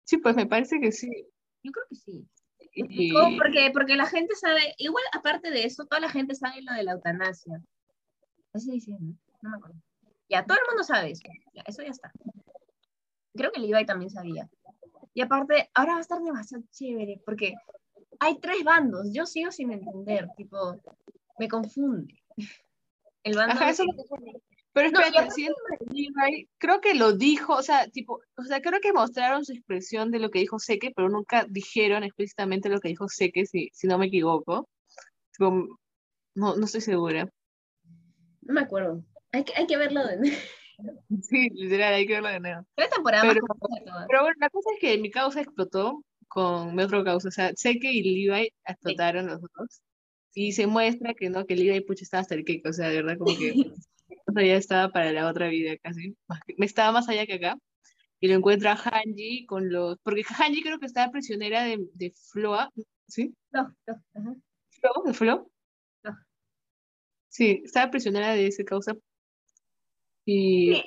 [0.04, 1.10] Sí, pues me parece que sí.
[1.62, 2.28] Yo creo que sí.
[3.38, 6.84] Porque, porque la gente sabe, igual aparte de eso, toda la gente sabe lo de
[6.84, 7.60] la eutanasia.
[8.52, 9.16] Así dice, ¿no?
[9.42, 9.76] No me acuerdo.
[10.28, 11.22] Ya, todo el mundo sabe eso.
[11.54, 12.12] Ya, eso ya está.
[13.34, 14.48] Creo que Levi también sabía.
[15.14, 17.54] Y aparte, ahora va a estar demasiado chévere, porque
[18.20, 20.76] hay tres bandos, yo sigo sin entender, tipo,
[21.40, 22.22] me confunde.
[23.24, 23.58] El bando
[24.72, 29.52] Pero espérate, creo que lo dijo, o sea, tipo, o sea, creo que mostraron su
[29.52, 33.70] expresión de lo que dijo Seque, pero nunca dijeron explícitamente lo que dijo Seque, si,
[33.72, 34.68] si no me equivoco.
[35.38, 35.66] no,
[36.34, 37.26] no estoy segura.
[38.42, 39.02] No me acuerdo.
[39.32, 40.36] Hay que, hay que verlo de nuevo.
[41.22, 42.66] Sí, literal, hay que verlo de nuevo.
[42.90, 43.42] temporada pero,
[44.08, 47.28] pero bueno, la cosa es que mi causa explotó con mi otro causa.
[47.28, 49.82] O sea, sé que Levi explotaron los dos.
[50.34, 53.02] Y se muestra que no, que Levi pucha estaba hasta el que, o sea, de
[53.02, 53.52] verdad como que
[54.26, 56.16] o sea, ya estaba para la otra vida casi.
[56.56, 57.58] Me estaba más allá que acá.
[58.20, 59.98] Y lo encuentra Hanji con los.
[60.02, 62.70] Porque Hanji creo que estaba prisionera de, de Floa,
[63.08, 63.34] ¿sí?
[63.50, 64.36] No, no.
[64.68, 65.02] ¿Flo?
[65.06, 65.50] ¿De Flo?
[66.04, 66.16] No.
[67.28, 68.94] Sí, estaba prisionera de ese causa.
[70.26, 70.82] Y.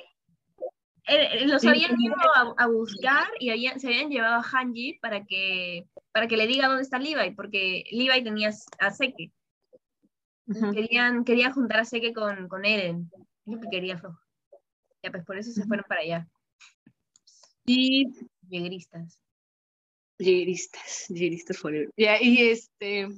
[1.46, 2.14] los habían ido
[2.56, 3.46] a, buscar y
[3.78, 7.84] se habían llevado a Hanji para que, para que le diga dónde está Levi, porque
[7.90, 9.32] Levi tenía a Seke.
[10.72, 13.10] querían, querían juntar a Seke con, con Eren.
[13.44, 14.18] Yo que quería flojo.
[15.02, 16.26] Ya, pues por eso se fueron para allá.
[17.66, 18.06] Y
[18.48, 19.18] Llegueristas.
[20.18, 21.90] Llegueristas, llegueristas forever.
[21.96, 23.08] Ya, y este.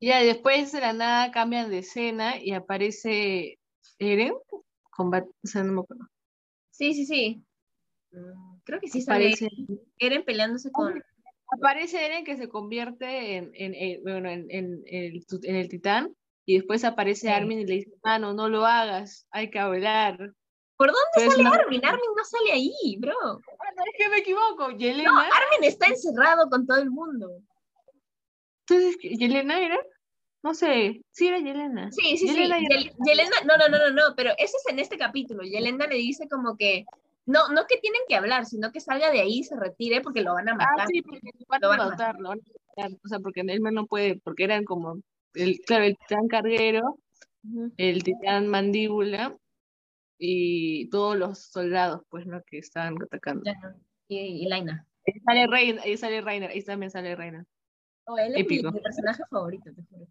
[0.00, 3.58] Ya, después de la nada cambian de escena y aparece
[3.98, 4.34] Eren.
[4.90, 6.08] Combate, o sea, no me acuerdo.
[6.74, 7.44] Sí, sí, sí.
[8.10, 9.32] Mm, creo que sí sale
[9.98, 11.00] Eren peleándose con...
[11.46, 16.84] Aparece Eren que se convierte en, en, bueno, en, el, en el titán y después
[16.84, 20.34] aparece Armin y le dice, mano, no lo hagas, hay que hablar.
[20.76, 21.84] ¿Por dónde sale Armin?
[21.84, 23.14] Armin no sale ahí, bro.
[23.22, 25.12] Bueno, es que me equivoco, Yelena.
[25.12, 27.40] No, Armin está encerrado con todo el mundo.
[28.66, 29.78] Entonces, ¿Yelena era?
[30.44, 31.90] No sé, sí era Yelena.
[31.90, 32.34] Sí, sí, sí.
[32.36, 35.42] Yelena, no, no, no, no, no, pero eso es en este capítulo.
[35.42, 36.84] Yelena le dice como que,
[37.24, 40.20] no, no que tienen que hablar, sino que salga de ahí y se retire porque
[40.20, 40.80] lo van a ah, matar.
[40.80, 41.30] Ah, sí, porque
[41.62, 42.98] lo van, a matar, lo van a matar.
[43.02, 45.00] O sea, porque él no puede, porque eran como,
[45.32, 46.98] el, claro, el titán carguero,
[47.78, 49.34] el titán mandíbula
[50.18, 52.42] y todos los soldados, pues, ¿no?
[52.42, 53.50] Que estaban atacando.
[54.08, 54.86] Y, y Laina.
[55.06, 57.46] Ahí sale Reina, ahí sale Reina, ahí también sale Reina.
[58.06, 60.06] Oh, él es mi, personaje favorito, te juro.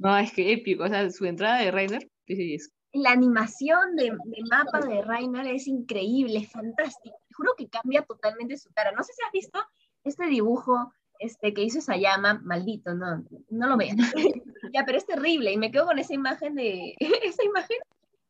[0.00, 4.16] No, es que épico, o sea, su entrada de Rainer, sí, sí, La animación de,
[4.50, 7.14] mapa de Rainer es increíble, es fantástica.
[7.28, 8.92] Te juro que cambia totalmente su cara.
[8.92, 9.60] No sé si has visto
[10.02, 13.98] este dibujo este, que hizo Sayama, maldito, no, no lo vean.
[14.72, 17.76] ya, pero es terrible y me quedo con esa imagen de, esa imagen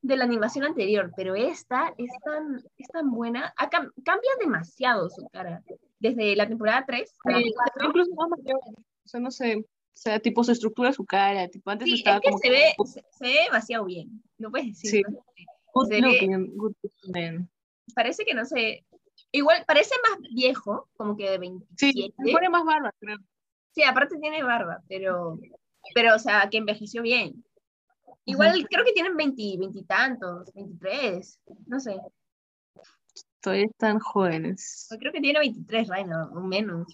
[0.02, 5.62] de la animación anterior, pero esta es tan, es tan buena, cambia demasiado su cara,
[6.00, 7.12] desde la temporada 3.
[7.84, 9.64] incluso o sea, no sé,
[10.02, 12.74] sea, tipo su estructura, su cara, tipo antes sí, estaba es que se, ve,
[13.10, 14.90] se, ve demasiado bien, no puedes decir.
[14.90, 15.02] Sí.
[17.94, 18.86] parece que no sé,
[19.30, 22.14] igual parece más viejo, como que de 27.
[22.24, 23.18] Sí, pone más barba, creo.
[23.72, 25.38] Sí, aparte tiene barba, pero,
[25.94, 27.44] pero o sea, que envejeció bien.
[28.24, 32.00] Igual creo que tienen 20, 20 tantos, 23, no sé.
[33.40, 34.88] Todavía están jóvenes.
[34.98, 36.86] Creo que tiene 23, Reino, o menos.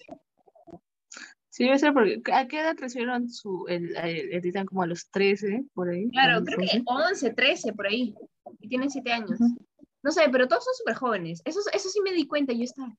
[1.56, 4.66] Sí, debe ser porque ¿a qué edad recibieron su, el, el, titán?
[4.66, 6.06] Como a los 13, por ahí.
[6.10, 8.14] Claro, creo que 11, 13, por ahí.
[8.60, 9.40] Y tienen 7 años.
[10.02, 11.40] No sé, pero todos son súper jóvenes.
[11.46, 12.94] Eso, eso sí me di cuenta, yo estaba.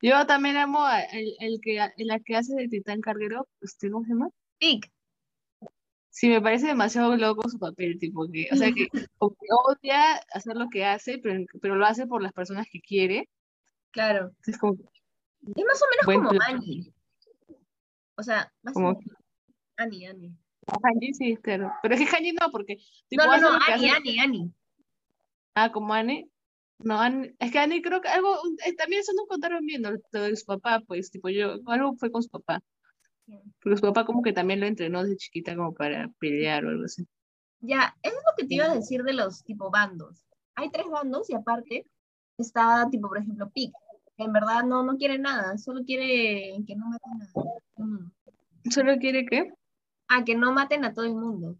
[0.00, 4.10] Yo también amo el, el que, la que hace de titán carguero, ¿usted cómo se
[4.10, 4.28] llama?
[4.58, 4.88] Pic.
[6.10, 10.68] Sí, me parece demasiado loco su papel, tipo que, o sea, que, odia hacer lo
[10.68, 13.28] que hace, pero, pero lo hace por las personas que quiere.
[13.90, 14.30] Claro.
[14.46, 14.74] Es como...
[14.74, 16.92] Es más o menos como Manny.
[18.18, 18.74] O sea, más
[19.76, 20.36] Ani, Ani.
[20.82, 21.72] Hanji sí, claro.
[21.82, 22.78] Pero es que Hanji no, porque.
[23.12, 24.52] No, no, no, que Ani, Ani, Ani.
[25.54, 26.28] Ah, como Annie.
[26.80, 29.90] No, Annie- es que Annie creo que algo, eh, también eso no contaron bien, ¿no?
[30.12, 32.60] Lo de su papá, pues, tipo, yo, algo fue con su papá.
[33.60, 36.84] Porque su papá como que también lo entrenó desde chiquita como para pelear o algo
[36.84, 37.06] así.
[37.60, 40.24] Ya, eso es lo que te iba a decir de los tipo bandos.
[40.54, 41.86] Hay tres bandos y aparte
[42.36, 43.70] está tipo, por ejemplo, que
[44.18, 48.12] en verdad no, no quiere nada, solo quiere que no maten a todo el mundo.
[48.70, 49.52] Solo quiere que,
[50.08, 51.56] Ah, que no maten a todo el mundo.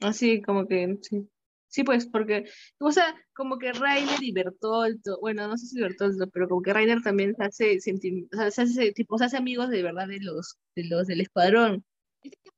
[0.00, 1.28] así como que, sí.
[1.70, 2.46] Sí, pues, porque,
[2.78, 6.72] o sea, como que Rainer y Bertoldo, bueno, no sé si Bertoldo, pero como que
[6.72, 10.18] Rainer también se hace, o sea, se hace, tipo, se hace amigos de verdad de
[10.20, 11.84] los, de los del escuadrón.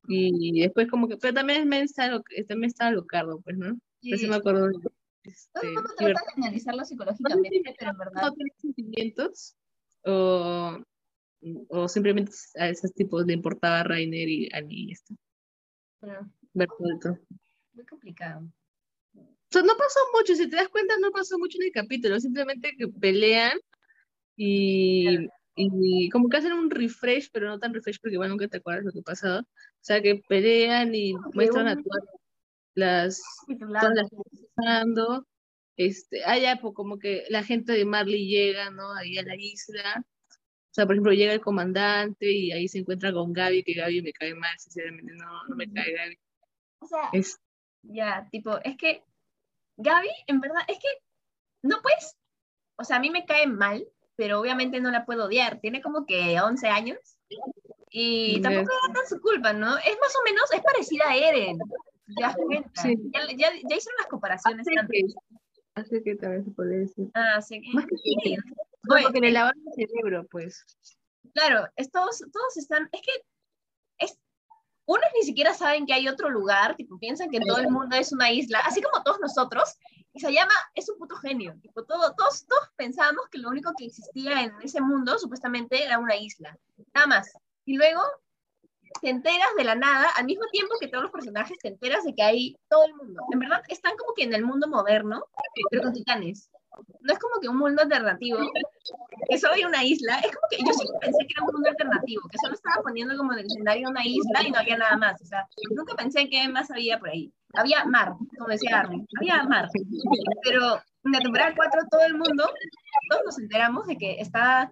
[0.07, 3.77] Y después como que, pero también, está, también está Locardo, pues, ¿no?
[4.01, 4.79] Pero sí me acuerdo de,
[5.25, 9.57] este, el mundo y trata de analizarlo psicológicamente, pero en verdad no tiene sentimientos
[10.05, 10.79] o,
[11.69, 15.15] o simplemente a esos tipos le importaba Rainer y Annie y esto,
[16.01, 17.19] pero Bertoldo.
[17.75, 18.51] muy complicado.
[19.15, 22.21] O sea, no pasó mucho, si te das cuenta, no pasó mucho en el capítulo,
[22.21, 23.59] simplemente que pelean
[24.37, 28.59] y, y como que hacen un refresh, pero no tan refresh porque igual nunca te
[28.59, 29.41] acuerdas lo que pasó.
[29.41, 32.05] O sea, que pelean y muestran a todas
[32.75, 33.23] las
[33.59, 34.09] todas las
[34.61, 35.27] pasando.
[35.77, 38.93] Este, ya, pues como que la gente de Marley llega, ¿no?
[38.95, 40.05] Ahí a la isla.
[40.71, 44.03] O sea, por ejemplo, llega el comandante y ahí se encuentra con Gaby, que Gaby
[44.03, 46.19] me cae mal, sinceramente, no, no me cae Gaby.
[46.81, 47.41] O sea, Es,
[47.83, 49.03] ya, tipo, es que
[49.79, 50.89] Gaby, en verdad, es que
[51.63, 52.17] no puedes,
[52.77, 55.61] o sea, a mí me cae mal, pero obviamente no la puedo odiar.
[55.61, 56.99] Tiene como que 11 años
[57.91, 59.77] y tampoco era tan su culpa, ¿no?
[59.79, 61.59] Es más o menos, es parecida a Eren.
[62.17, 62.83] ¿Te das cuenta?
[62.83, 62.97] Sí.
[63.13, 65.15] Ya, ya, ya hicieron las comparaciones así antes.
[65.15, 65.41] que,
[65.75, 67.11] así que también se puede decir.
[67.15, 67.63] Ah, que...
[67.73, 68.37] Más que sí.
[68.83, 70.65] No, Oye, porque le lavan el cerebro, pues.
[71.35, 73.13] Claro, es todos, todos están, es que
[73.99, 74.19] es,
[74.87, 78.13] unos ni siquiera saben que hay otro lugar, tipo, piensan que todo el mundo es
[78.13, 79.77] una isla, así como todos nosotros,
[80.13, 83.73] y se llama, es un puto genio, tipo, todo, todos, todos pensábamos que lo único
[83.77, 86.59] que existía en ese mundo, supuestamente, era una isla,
[86.95, 87.33] nada más,
[87.65, 88.01] y luego
[89.01, 92.15] te enteras de la nada, al mismo tiempo que todos los personajes te enteras de
[92.15, 95.25] que hay todo el mundo, en verdad, están como que en el mundo moderno,
[95.71, 96.51] pero con titanes,
[97.01, 98.39] no es como que un mundo alternativo,
[99.29, 101.69] que solo hay una isla, es como que yo siempre pensé que era un mundo
[101.71, 104.97] alternativo, que solo estaba poniendo como en el escenario una isla y no había nada
[104.97, 107.33] más, o sea, nunca pensé que más había por ahí.
[107.55, 109.69] Había mar, como decía Armin, había mar,
[110.45, 112.49] pero en la temporada 4 todo el mundo,
[113.11, 114.71] todos nos enteramos de que está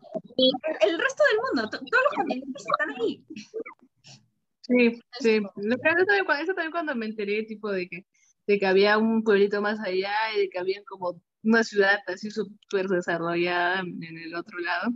[0.81, 3.25] el resto del mundo, to- todos los continentes están ahí.
[4.69, 5.41] Sí, sí.
[5.57, 8.07] Lo que- Eso también, cuando- eso también cuando me enteré, tipo, de que,
[8.47, 12.31] de que había un pueblito más allá y de que había como una ciudad así
[12.31, 14.93] súper desarrollada en el otro lado.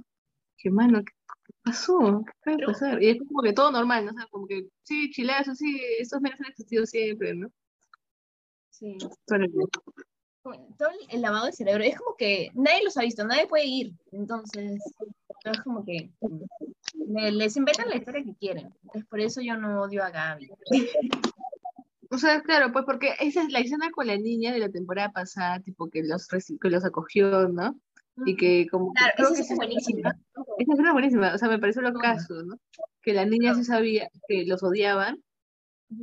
[0.58, 1.12] Que, mano, ¿qué
[1.46, 2.24] qué pasó?
[2.26, 3.02] ¿Qué puede pasar?
[3.02, 4.12] Y es como que todo normal, ¿no?
[4.12, 7.48] O sea, como que, sí, chilazo, sí, estos meses han existido siempre, ¿no?
[8.70, 8.96] Sí.
[9.26, 9.46] Pero,
[10.76, 13.92] Todo el lavado de cerebro, es como que nadie los ha visto, nadie puede ir,
[14.10, 14.80] entonces
[15.50, 16.10] es como que
[17.08, 18.72] le- les inventan la historia que quieren.
[18.94, 20.50] Es por eso yo no odio a Gaby.
[22.10, 25.10] O sea, claro, pues porque esa es la escena con la niña de la temporada
[25.12, 27.74] pasada, tipo que los, que los acogió, ¿no?
[28.26, 30.10] Y que como Claro, creo esa que es buenísima.
[30.58, 32.56] Esa escena es buenísima, o sea, me pareció lo caso, ¿no?
[33.00, 35.22] Que la niña sí sabía que los odiaban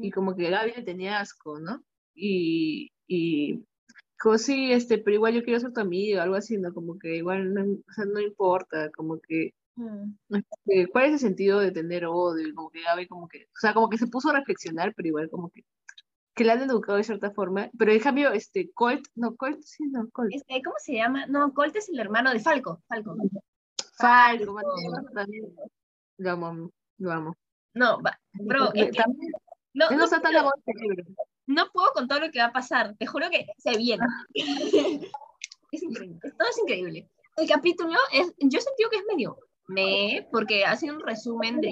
[0.02, 1.84] y como que Gaby le tenía asco, ¿no?
[2.15, 3.63] Y, y
[4.21, 6.73] dijo, sí, este, pero igual yo quiero ser tu amigo, algo así, ¿no?
[6.73, 10.13] Como que igual, no, o sea, no importa, como que, Mm.
[10.36, 12.53] este, ¿cuál es el sentido de tener odio?
[12.53, 15.29] Como que Gaby como que, o sea, como que se puso a reflexionar, pero igual
[15.29, 15.63] como que,
[16.36, 19.86] que la han educado de cierta forma, pero en cambio, este, Colt, no, Colt, sí,
[19.88, 20.32] no, Colt.
[20.34, 21.27] Este, ¿Cómo se llama?
[21.27, 22.82] No, Colt es el hermano de Falco.
[22.89, 23.15] Falco.
[23.97, 25.45] Falco, Mateo, también,
[26.17, 27.38] lo amo, lo amo.
[27.73, 29.32] No, va- bro, es que también,
[29.73, 30.34] no, no, no está tan.
[31.50, 32.96] No puedo con todo lo que va a pasar.
[32.98, 34.04] Te juro que se viene.
[35.72, 36.20] es increíble.
[36.38, 37.10] Todo es increíble.
[37.38, 41.72] El capítulo, es, yo sentido que es medio me, porque hace un resumen de,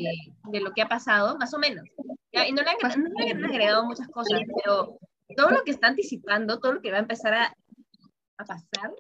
[0.52, 1.84] de lo que ha pasado, más o menos.
[2.32, 4.98] Ya, y no le, han, no le han agregado muchas cosas, pero
[5.36, 7.54] todo lo que está anticipando, todo lo que va a empezar a,
[8.38, 8.94] a pasar,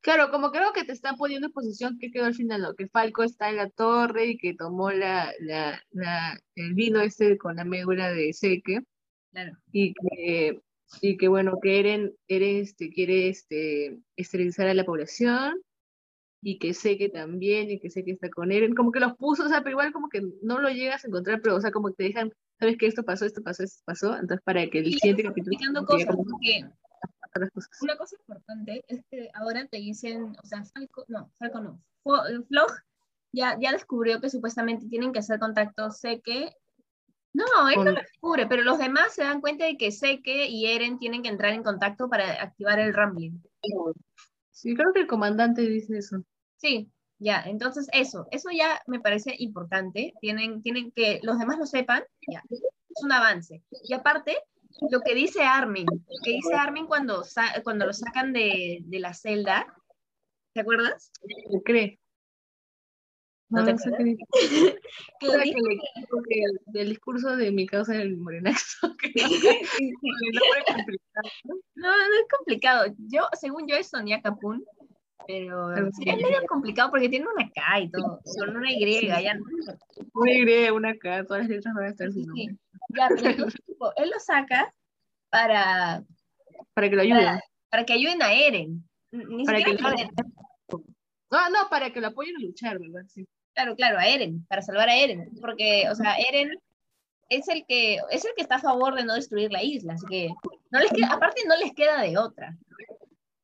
[0.00, 2.74] Claro, como creo que te están poniendo en posición que quedó al final, ¿no?
[2.74, 7.36] Que Falco está en la torre y que tomó la, la, la- el vino este
[7.36, 8.82] con la médula de Seque
[9.42, 9.56] claro.
[9.72, 10.62] y que,
[11.00, 15.60] y que bueno, que Eren, Eren este, quiere este, esterilizar a la población
[16.42, 19.48] y que Seque también y que Seque está con Eren, como que los puso, o
[19.48, 21.94] sea, pero igual como que no lo llegas a encontrar, pero o sea, como que
[21.94, 25.22] te dejan, sabes que esto pasó, esto pasó, esto pasó, entonces para que el siguiente
[25.24, 26.64] capítulo cosas, porque
[27.82, 32.46] una cosa importante es que ahora te dicen, o sea, Falco, no, Falco no, Fo-
[32.48, 32.70] Flog
[33.32, 36.54] ya, ya descubrió que supuestamente tienen que hacer contacto Seque
[37.36, 40.66] No, él no lo descubre, pero los demás se dan cuenta de que Seke y
[40.66, 43.42] Eren tienen que entrar en contacto para activar el Rambling.
[44.52, 46.22] Sí, creo que el comandante dice eso.
[46.56, 50.14] Sí, ya, entonces eso, eso ya me parece importante.
[50.22, 53.62] Tienen, tienen que los demás lo sepan, ya, es un avance.
[53.82, 54.38] Y aparte,
[54.90, 55.86] lo que dice Armin,
[56.24, 57.22] que dice Armin cuando,
[57.62, 59.66] cuando lo sacan de, de la celda,
[60.54, 61.12] ¿te acuerdas?
[61.50, 62.00] ¿Qué cree?
[63.48, 64.16] ¿No, te sé qué
[65.20, 68.88] que el, del discurso de mi causa del morenazo.
[71.74, 72.92] no, no es complicado.
[72.98, 74.64] Yo, según yo, es Sonia Capun,
[75.28, 79.38] pero es medio complicado porque tiene una K y todo, con una Y, ya
[80.12, 82.56] Una Y, una K, todas las letras van a estar sin nombre.
[82.88, 83.46] Ya, pero
[83.96, 84.72] él lo saca
[85.30, 86.04] para...
[86.74, 87.38] Para que lo ayuden.
[87.70, 88.84] Para, que ayuden a Eren.
[89.12, 93.04] Ni para que No, no, para que lo apoyen a luchar, ¿verdad?
[93.08, 93.26] Sí.
[93.56, 96.60] Claro, claro, a Eren, para salvar a Eren, porque, o sea, Eren
[97.30, 100.04] es el que es el que está a favor de no destruir la isla, así
[100.06, 100.28] que
[100.70, 102.54] no les queda, aparte no les queda de otra,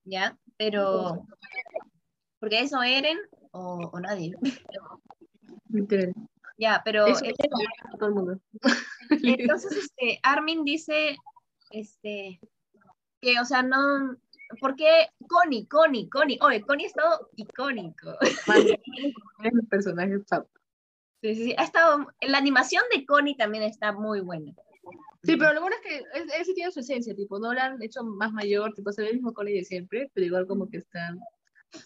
[0.05, 0.37] ¿ya?
[0.59, 1.27] Pero,
[2.41, 3.19] porque eso Eren
[3.53, 4.35] o, o nadie.
[6.59, 7.07] Ya, pero
[7.99, 8.41] todo el mundo.
[9.11, 11.17] entonces este Armin dice
[11.71, 12.39] este
[13.23, 14.15] que o sea, no
[14.61, 18.17] porque Connie, Connie, Connie, oye, Connie ha estado icónico.
[19.45, 20.19] Es el personaje
[21.23, 24.53] Sí, sí, sí, ha estado, la animación de Connie también está muy buena.
[25.23, 27.81] Sí, pero lo bueno es que él, sí tiene su esencia, tipo, no lo han
[27.81, 30.79] hecho más mayor, tipo, se ve el mismo Connie de siempre, pero igual como que
[30.79, 31.15] está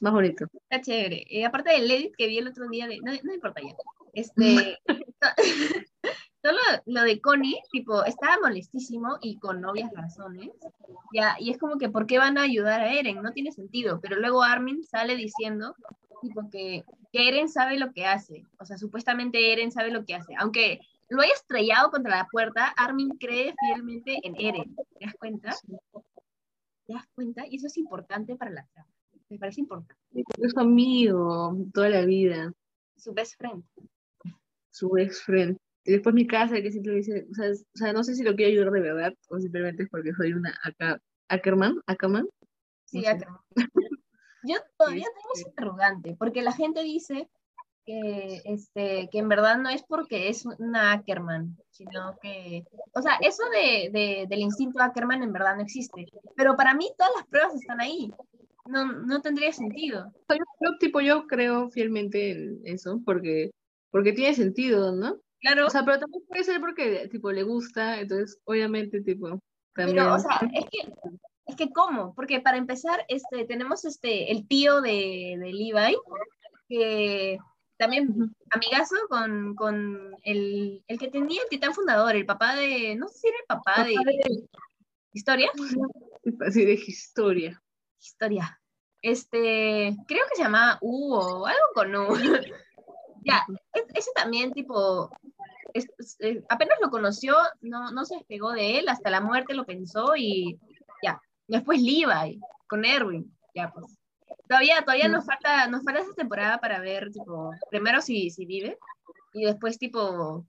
[0.01, 0.47] más bonito.
[0.71, 1.25] Está chévere.
[1.29, 3.75] Y aparte del edit que vi el otro día, de, no, no importa ya.
[4.15, 4.79] Este,
[6.47, 10.53] Solo lo de Connie, tipo, estaba molestísimo y con obvias razones.
[11.13, 13.21] Ya, y es como que, ¿por qué van a ayudar a Eren?
[13.21, 13.99] No tiene sentido.
[14.01, 15.75] Pero luego Armin sale diciendo,
[16.23, 18.45] tipo, que, que Eren sabe lo que hace.
[18.61, 20.35] O sea, supuestamente Eren sabe lo que hace.
[20.39, 20.79] Aunque
[21.09, 24.77] lo haya estrellado contra la puerta, Armin cree fielmente en Eren.
[25.01, 25.53] ¿Te das cuenta?
[26.87, 27.45] ¿Te das cuenta?
[27.51, 28.89] Y eso es importante para la trama.
[29.31, 30.01] Me parece importante.
[30.15, 32.53] Es su amigo toda la vida.
[32.95, 33.65] Su best friend.
[34.71, 35.59] Su best friend.
[35.87, 38.35] Y después mi casa, que siempre dice, o sea, o sea, no sé si lo
[38.35, 40.59] quiero ayudar de verdad o simplemente es porque soy una
[41.29, 42.29] Ackerman, Ackerman.
[42.87, 43.41] Sí, Ackerman.
[44.43, 47.29] Yo todavía tengo ese interrogante, porque la gente dice
[47.85, 53.17] que, este, que en verdad no es porque es una Ackerman, sino que, o sea,
[53.21, 57.27] eso de, de, del instinto Ackerman en verdad no existe, pero para mí todas las
[57.27, 58.13] pruebas están ahí.
[58.69, 60.13] No, no tendría sentido.
[60.29, 63.53] Yo, tipo, yo creo fielmente en eso, porque,
[63.91, 65.21] porque tiene sentido, ¿no?
[65.41, 65.67] Claro.
[65.67, 69.41] O sea, pero también puede ser porque, tipo, le gusta, entonces, obviamente, tipo,
[69.75, 69.99] también...
[69.99, 70.93] Pero, o sea, es que,
[71.47, 72.15] es que ¿cómo?
[72.15, 75.97] Porque para empezar, este, tenemos este, el tío de, de Levi,
[76.69, 77.39] que
[77.77, 83.09] también amigazo con, con el, el, que tenía el titán fundador, el papá de, no
[83.09, 83.95] sé si era el papá, de,
[85.13, 85.51] ¿Historia?
[86.51, 87.63] Sí, de historia.
[87.99, 88.61] Historia.
[89.01, 92.09] Este, creo que se llamaba U o algo con U.
[93.27, 93.45] ya,
[93.95, 95.11] ese también tipo,
[95.75, 100.15] eh, apenas lo conoció, no, no se despegó de él, hasta la muerte lo pensó
[100.17, 100.59] y
[101.03, 101.21] ya.
[101.49, 103.99] Después Levi, con Erwin, ya pues.
[104.49, 108.79] Todavía, todavía nos falta, nos falta esa temporada para ver, tipo, primero si, si vive
[109.33, 110.47] y después, tipo,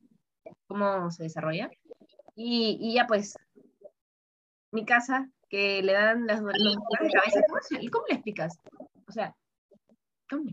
[0.68, 1.70] cómo se desarrolla.
[2.36, 3.36] Y, y ya pues,
[4.72, 8.56] mi casa, que le dan las, los de cabeza, ¿cómo, ¿cómo le explicas?
[9.08, 9.36] O sea,
[10.30, 10.52] ¿cómo?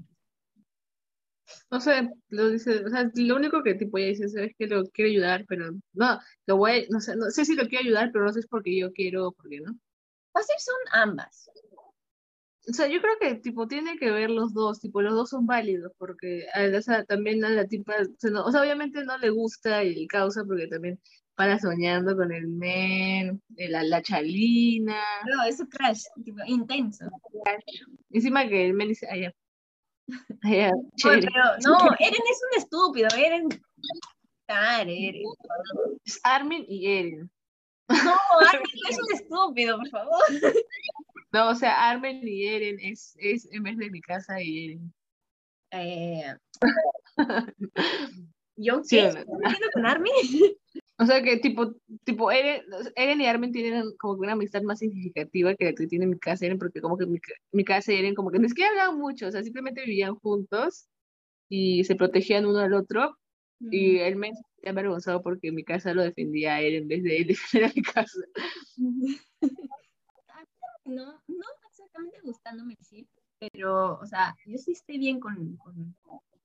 [1.70, 4.84] No sé, lo dice, o sea, lo único que tipo ya dice es que lo
[4.90, 8.24] quiere ayudar, pero no, lo voy, no sé, no sé si lo quiere ayudar, pero
[8.24, 9.76] no sé si es porque yo quiero o porque no.
[10.32, 11.50] Fácil son ambas.
[12.66, 15.46] O sea, yo creo que tipo tiene que ver los dos, tipo los dos son
[15.46, 20.06] válidos, porque o sea, también a la tipa, o sea, obviamente no le gusta el
[20.08, 20.98] causa porque también
[21.34, 25.00] para soñando con el men, la, la chalina.
[25.26, 27.06] No, eso crash, tipo, intenso.
[28.10, 29.28] Encima que el men dice, ay,
[30.42, 30.72] pero,
[31.64, 33.48] no, Eren es un estúpido, Eren.
[34.48, 35.22] Eren.
[36.04, 37.30] Es Armin y Eren.
[37.88, 38.14] No,
[38.52, 40.22] Armin es un estúpido, por favor.
[41.32, 44.94] No, o sea, Armin y Eren es, es en vez de mi casa y Eren.
[45.70, 46.34] Eh,
[48.56, 49.10] ¿Yo qué?
[49.10, 49.18] Sí,
[49.72, 50.12] con Armin?
[50.96, 51.74] O sea que tipo,
[52.04, 52.62] tipo Eren,
[52.94, 56.18] Eren y Armin tienen como que una amistad más significativa que la que tiene mi
[56.18, 57.18] casa Eren, porque como que mi,
[57.52, 60.86] mi casa y Eren como que ni siquiera hablaban mucho, o sea, simplemente vivían juntos
[61.48, 63.16] y se protegían uno al otro.
[63.70, 67.16] Y él me sentía avergonzado porque mi casa lo defendía a él en vez de
[67.16, 68.20] él defender a mi casa.
[70.84, 75.96] No, no exactamente gustándome sí, pero, o sea, yo sí estoy bien con, con,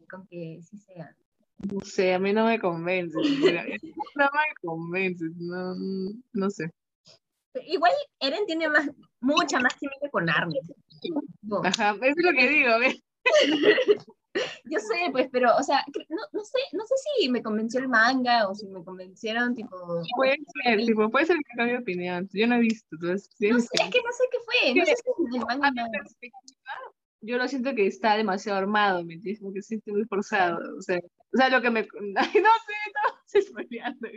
[0.09, 1.13] con que sí sean
[1.59, 3.13] No sé, a mí no me convence.
[4.15, 5.75] no me convence, no,
[6.33, 6.71] no sé.
[7.65, 8.89] Igual Eren tiene más,
[9.19, 10.61] mucha más química con Armin.
[11.65, 13.01] Ajá, eso es lo que digo, ¿ves?
[14.65, 17.89] Yo sé, pues, pero, o sea, no, no sé, no sé si me convenció el
[17.89, 19.75] manga o si me convencieron, tipo,
[20.15, 22.29] Puede ser, tipo, puede ser que cambie de opinión.
[22.31, 24.95] Yo no he visto, entonces no sé, es que no sé qué fue, no sé
[24.95, 25.73] si el manga
[27.21, 29.41] yo lo siento que está demasiado armado, ¿me entiendes?
[29.41, 30.57] Como que siente muy forzado.
[30.77, 30.99] O sea,
[31.33, 31.81] o sea lo que me.
[32.09, 34.07] No sé, no spoileando.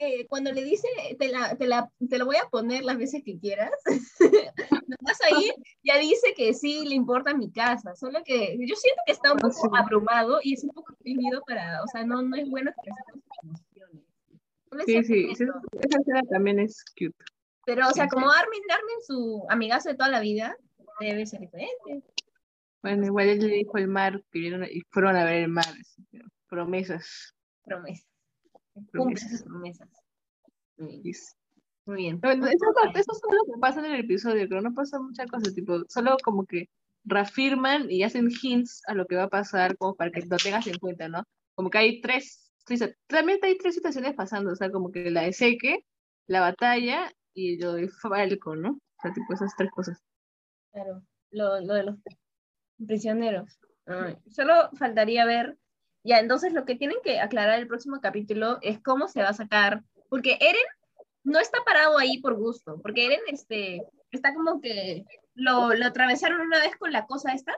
[0.00, 3.22] Eh, cuando le dice, te la, te, la, te lo voy a poner las veces
[3.24, 3.70] que quieras,
[4.88, 5.52] nomás ahí
[5.84, 9.38] ya dice que sí le importa mi casa, solo que yo siento que está un
[9.38, 12.70] Ah, poco abrumado y es un poco tímido para, o sea, no, no es bueno
[12.70, 14.02] expresar sus emociones.
[14.84, 15.44] Sí, sí, sí,
[15.80, 17.14] esa escena también es cute.
[17.64, 20.56] Pero, o sea, como Armin, Armin, su amigazo de toda la vida,
[21.00, 22.02] debe ser diferente.
[22.84, 25.64] Bueno, igual él le dijo el mar que vieron y fueron a ver el mar.
[26.50, 27.34] Promesas.
[27.64, 28.06] Promesas.
[28.92, 29.42] Promesas.
[29.42, 29.88] promesas.
[30.76, 32.20] Muy bien.
[32.20, 35.54] Bueno, eso, eso es lo que pasa en el episodio, pero no pasa muchas cosas,
[35.54, 36.68] tipo, solo como que
[37.04, 40.66] reafirman y hacen hints a lo que va a pasar, como para que lo tengas
[40.66, 41.24] en cuenta, ¿no?
[41.54, 42.52] Como que hay tres,
[43.08, 45.86] realmente hay tres situaciones pasando, o sea, como que la de Seque,
[46.26, 48.72] la batalla y lo de Falco, ¿no?
[48.72, 50.04] O sea, tipo esas tres cosas.
[50.70, 51.96] Claro, lo, lo de los
[52.86, 53.58] prisioneros.
[53.86, 55.56] Ay, solo faltaría ver,
[56.04, 59.34] ya, entonces lo que tienen que aclarar el próximo capítulo es cómo se va a
[59.34, 60.66] sacar, porque Eren
[61.22, 65.04] no está parado ahí por gusto, porque Eren este, está como que
[65.34, 67.52] lo, lo atravesaron una vez con la cosa esta,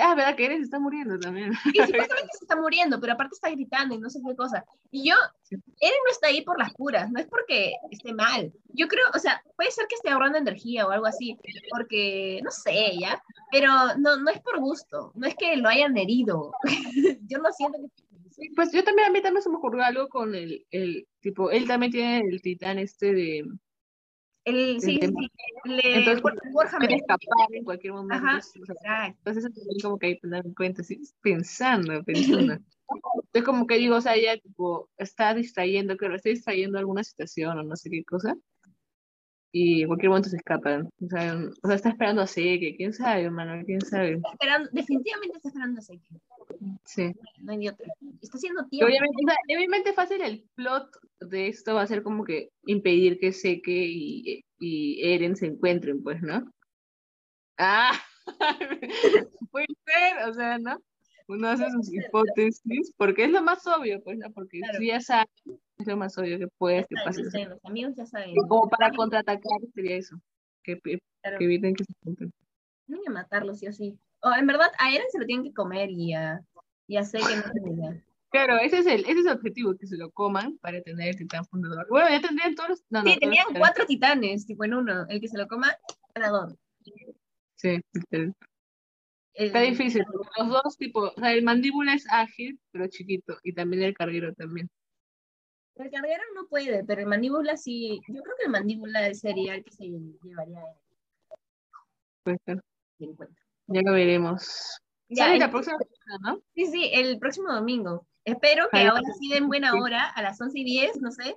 [0.00, 1.52] Ah, verdad que Eren se está muriendo también.
[1.72, 4.64] y supuestamente se está muriendo, pero aparte está gritando y no sé qué cosa.
[4.90, 5.14] Y yo.
[5.50, 8.52] Eren no está ahí por las puras, no es porque esté mal.
[8.68, 11.36] Yo creo, o sea, puede ser que esté ahorrando energía o algo así,
[11.70, 13.22] porque, no sé, ¿ya?
[13.50, 16.52] Pero no, no es por gusto, no es que lo hayan herido.
[17.28, 18.04] yo no siento que...
[18.32, 21.50] Sí, Pues yo también, a mí también se me ocurrió algo con el, el tipo,
[21.50, 23.44] él también tiene el titán este de,
[24.46, 25.10] El, sí, sí,
[25.64, 26.22] le- Entonces,
[26.94, 28.14] escapar en cualquier momento.
[28.24, 28.40] Ajá.
[29.08, 31.00] Entonces eso también como que hay que tener en cuenta, ¿sí?
[31.20, 32.52] pensando, pensando.
[32.54, 37.58] Entonces como que digo, o sea, ella tipo está distrayendo, creo, está distrayendo alguna situación
[37.58, 38.36] o no sé qué cosa.
[39.58, 40.86] Y en cualquier momento se escapan.
[41.02, 44.20] O sea, o sea está esperando a que quién sabe, hermano, quién sabe.
[44.32, 46.14] Esperando, definitivamente está esperando a Seki.
[46.84, 47.14] Sí.
[47.40, 47.86] No hay otra.
[48.20, 48.86] Está haciendo tiempo.
[48.86, 50.90] obviamente, o sea, obviamente fácil el plot
[51.20, 56.02] de esto va a ser como que impedir que Seke y, y Eren se encuentren,
[56.02, 56.52] pues, ¿no?
[57.56, 57.98] Ah,
[59.50, 60.82] puede ser, o sea, ¿no?
[61.28, 64.30] Uno hace sus hipótesis, porque es lo más obvio, pues, ¿no?
[64.34, 64.78] Porque Claro.
[64.78, 65.26] si ya saben,
[65.78, 67.22] es lo más obvio que puede Ya que pase.
[67.32, 68.34] ya los amigos ya saben.
[68.48, 70.16] como para contraatacar sería eso,
[70.62, 71.38] que, que Claro.
[71.40, 72.32] eviten que se encuentren.
[72.86, 73.98] Tienen que matarlo, sí o sí.
[74.22, 76.40] O en verdad, a Eren se lo tienen que comer y a,
[76.86, 78.04] y a Seki no tiene.
[78.30, 81.16] Claro, ese es el, ese es el objetivo, que se lo coman para tener el
[81.16, 81.86] titán fundador.
[81.88, 82.84] Bueno, ya tendrían todos los...
[82.90, 85.06] No, no, Sí, los tenían cuatro titanes, tipo en uno.
[85.08, 85.74] El que se lo coma,
[86.14, 86.56] ganador.
[87.56, 87.80] Sí.
[88.10, 88.34] El-
[89.34, 90.02] Está difícil,
[90.38, 94.32] los dos tipos, o sea, el mandíbula es ágil, pero chiquito, y también el carguero
[94.34, 94.70] también.
[95.76, 98.00] El carguero no puede, pero el mandíbula sí.
[98.08, 99.84] Yo creo que el mandíbula sería el que se
[100.22, 100.74] llevaría a
[102.24, 102.64] encuentro.
[103.68, 104.80] Ya lo veremos.
[105.08, 106.42] Ya, Sale el- la próxima semana, ¿no?
[106.54, 108.06] Sí, sí, el próximo domingo.
[108.24, 109.78] Espero que Ay, ahora sí den buena sí.
[109.80, 111.36] hora, a las 11 y 10, no sé.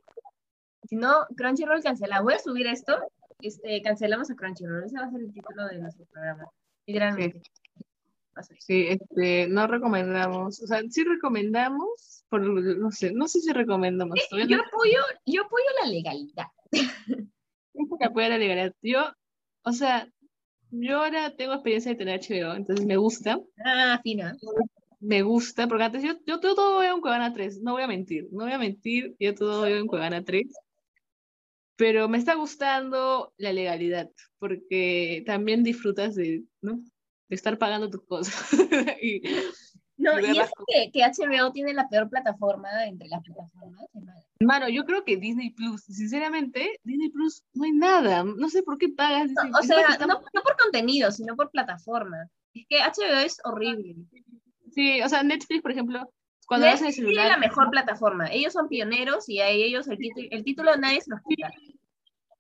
[0.88, 2.22] Si no, Crunchyroll cancela.
[2.22, 2.98] Voy a subir esto.
[3.42, 4.86] Este, cancelamos a Crunchyroll.
[4.86, 6.48] Ese va a ser el título de nuestro programa.
[6.88, 7.42] Literalmente.
[8.60, 14.20] Sí, este, no recomendamos, o sea, sí recomendamos, por, no sé, no sé si recomendamos.
[14.30, 16.48] todavía Yo no apoyo, yo apoyo la legalidad.
[18.00, 18.74] que apoyar la legalidad.
[18.82, 19.02] Yo,
[19.64, 20.08] o sea,
[20.72, 24.38] yo ahora tengo experiencia de tener HBO, entonces me gusta, Ah, fina.
[25.00, 27.88] me gusta, porque antes yo, yo, yo todo veo en Cuevana 3, no voy a
[27.88, 30.48] mentir, no voy a mentir, yo todo veo en Cuevana 3,
[31.76, 36.82] pero me está gustando la legalidad, porque también disfrutas de, ¿no?
[37.30, 38.34] De estar pagando tus cosas.
[39.02, 39.22] y,
[39.98, 43.86] No, Y es que, que HBO tiene la peor plataforma entre las plataformas.
[43.94, 44.24] es mala.
[44.42, 48.24] Mano, yo creo que Disney Plus, sinceramente, Disney Plus no hay nada.
[48.24, 49.68] No sé por qué pagas Disney No, o Plus.
[49.68, 52.30] Sea, no, no por contenido, sino por plataforma.
[52.54, 53.96] Es que HBO es horrible.
[54.72, 56.12] Sí, o sea, Netflix, por ejemplo,
[56.48, 57.32] cuando Netflix tiene celular.
[57.32, 58.28] la mejor plataforma.
[58.32, 61.52] Ellos son pioneros y a ellos el, título el título nadie se los quita.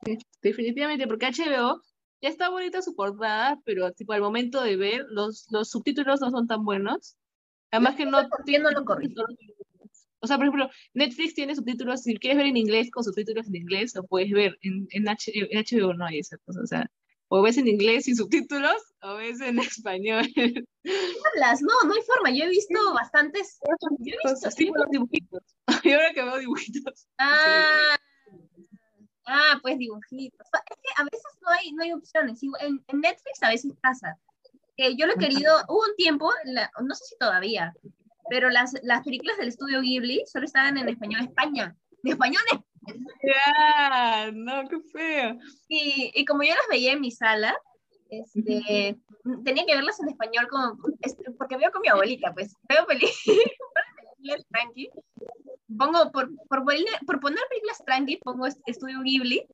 [0.05, 1.81] Sí, definitivamente, porque HBO
[2.22, 6.30] ya está bonita su portada, pero tipo al momento de ver, los, los subtítulos no
[6.32, 7.15] son tan buenos.
[7.72, 8.70] Además que no ¿Por qué no?
[10.22, 13.55] O sea, por ejemplo, Netflix tiene subtítulos, si quieres ver en inglés con subtítulos en
[13.55, 14.57] inglés, lo puedes ver.
[14.61, 16.59] En, en, H- en HBO no hay esa cosa.
[16.61, 16.91] O sea,
[17.30, 20.26] o ves en inglés sin subtítulos, o ves en español.
[21.34, 21.61] hablas?
[21.61, 22.32] No, no hay forma.
[22.32, 23.59] Yo he visto bastantes.
[23.99, 25.43] Yo he visto, Sí, los dibujitos.
[25.86, 27.07] Y ahora que veo dibujitos.
[27.17, 27.95] Ah,
[29.30, 30.47] ah, pues dibujitos.
[30.69, 32.41] Es que a veces no hay, no hay opciones.
[32.59, 34.17] En, en Netflix a veces pasa.
[34.75, 37.73] Que yo lo he querido, hubo un tiempo, la- no sé si todavía,
[38.30, 41.75] pero las, las películas del estudio Ghibli solo estaban en español España.
[42.03, 42.41] En español
[43.21, 45.38] Ya, no, qué feo.
[45.67, 47.55] Y, y como yo las veía en mi sala,
[48.09, 48.97] este,
[49.43, 53.15] tenía que verlas en español como, este, porque veo con mi abuelita, pues veo películas
[54.49, 54.89] tranqui.
[55.78, 59.45] Pongo, por, por, poner- por poner películas tranqui, pongo est- Estudio Ghibli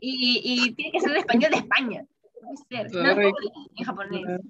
[0.00, 2.04] y, y tiene que ser en español de España.
[2.42, 3.02] No puede ser.
[3.02, 3.20] No,
[3.76, 4.40] en japonés.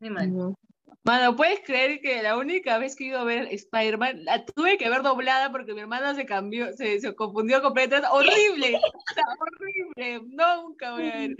[0.00, 0.32] Muy mal.
[0.34, 0.54] No.
[1.06, 4.78] Mano, ¿puedes creer que la única vez que he ido a ver Spider-Man la tuve
[4.78, 8.08] que ver doblada porque mi hermana se cambió, se, se confundió completamente?
[8.10, 8.80] ¡Horrible!
[9.40, 10.20] ¡Horrible!
[10.30, 11.36] Nunca voy a ver.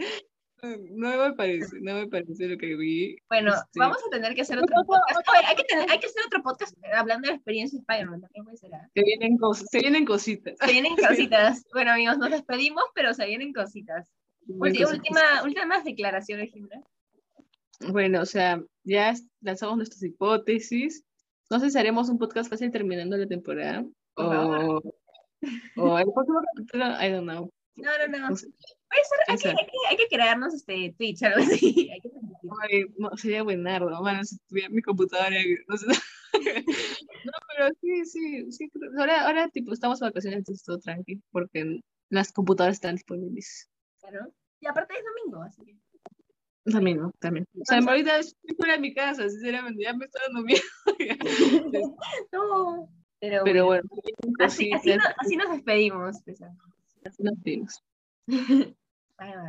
[0.92, 3.16] No me parece, no me parece lo que vi.
[3.28, 5.28] Bueno, Este- vamos a tener que hacer otro podcast.
[5.28, 8.22] Oye, hay, que tener- hay que hacer otro podcast hablando de la experiencia de Spider-Man.
[8.24, 8.88] ¿ah?
[8.94, 9.38] Se vienen,
[9.70, 10.54] se vienen cositas.
[10.58, 10.96] Se vienen
[11.30, 11.64] cositas.
[11.72, 14.06] Bueno, amigos, nos despedimos, pero se vienen cositas.
[14.46, 16.82] Ulti- última, últimas declaraciones, Jimena.
[17.88, 21.04] Bueno, o sea, ya lanzamos nuestras hipótesis.
[21.50, 23.84] No sé si haremos un podcast fácil terminando la temporada.
[24.14, 24.82] Por O,
[25.76, 27.50] o el próximo capítulo, I don't know.
[27.76, 28.36] No, no, no.
[28.94, 31.90] Puede ser, hay, que, hay, que, hay que crearnos este Twitch, algo así.
[31.92, 32.10] Hay que.
[32.62, 35.36] Ay, no, sería buenardo, mano, si tuviera mi computadora.
[35.66, 35.86] No, sé.
[37.24, 38.70] no, pero sí, sí, sí.
[38.98, 41.80] Ahora, ahora, tipo, estamos en vacaciones, entonces todo tranqui, porque
[42.10, 43.68] las computadoras están disponibles.
[44.00, 44.32] Claro.
[44.60, 45.76] Y aparte es domingo, así que.
[46.70, 47.12] También, ¿no?
[47.18, 47.46] También.
[47.60, 50.62] O sea, ahorita estoy fuera de mi casa, sinceramente, ya me está dando miedo.
[52.32, 52.88] No.
[53.20, 56.20] Pero, pero bueno, bueno, así, nos despedimos.
[56.24, 56.42] pues.
[57.04, 57.82] así nos vemos.
[59.18, 59.40] 没有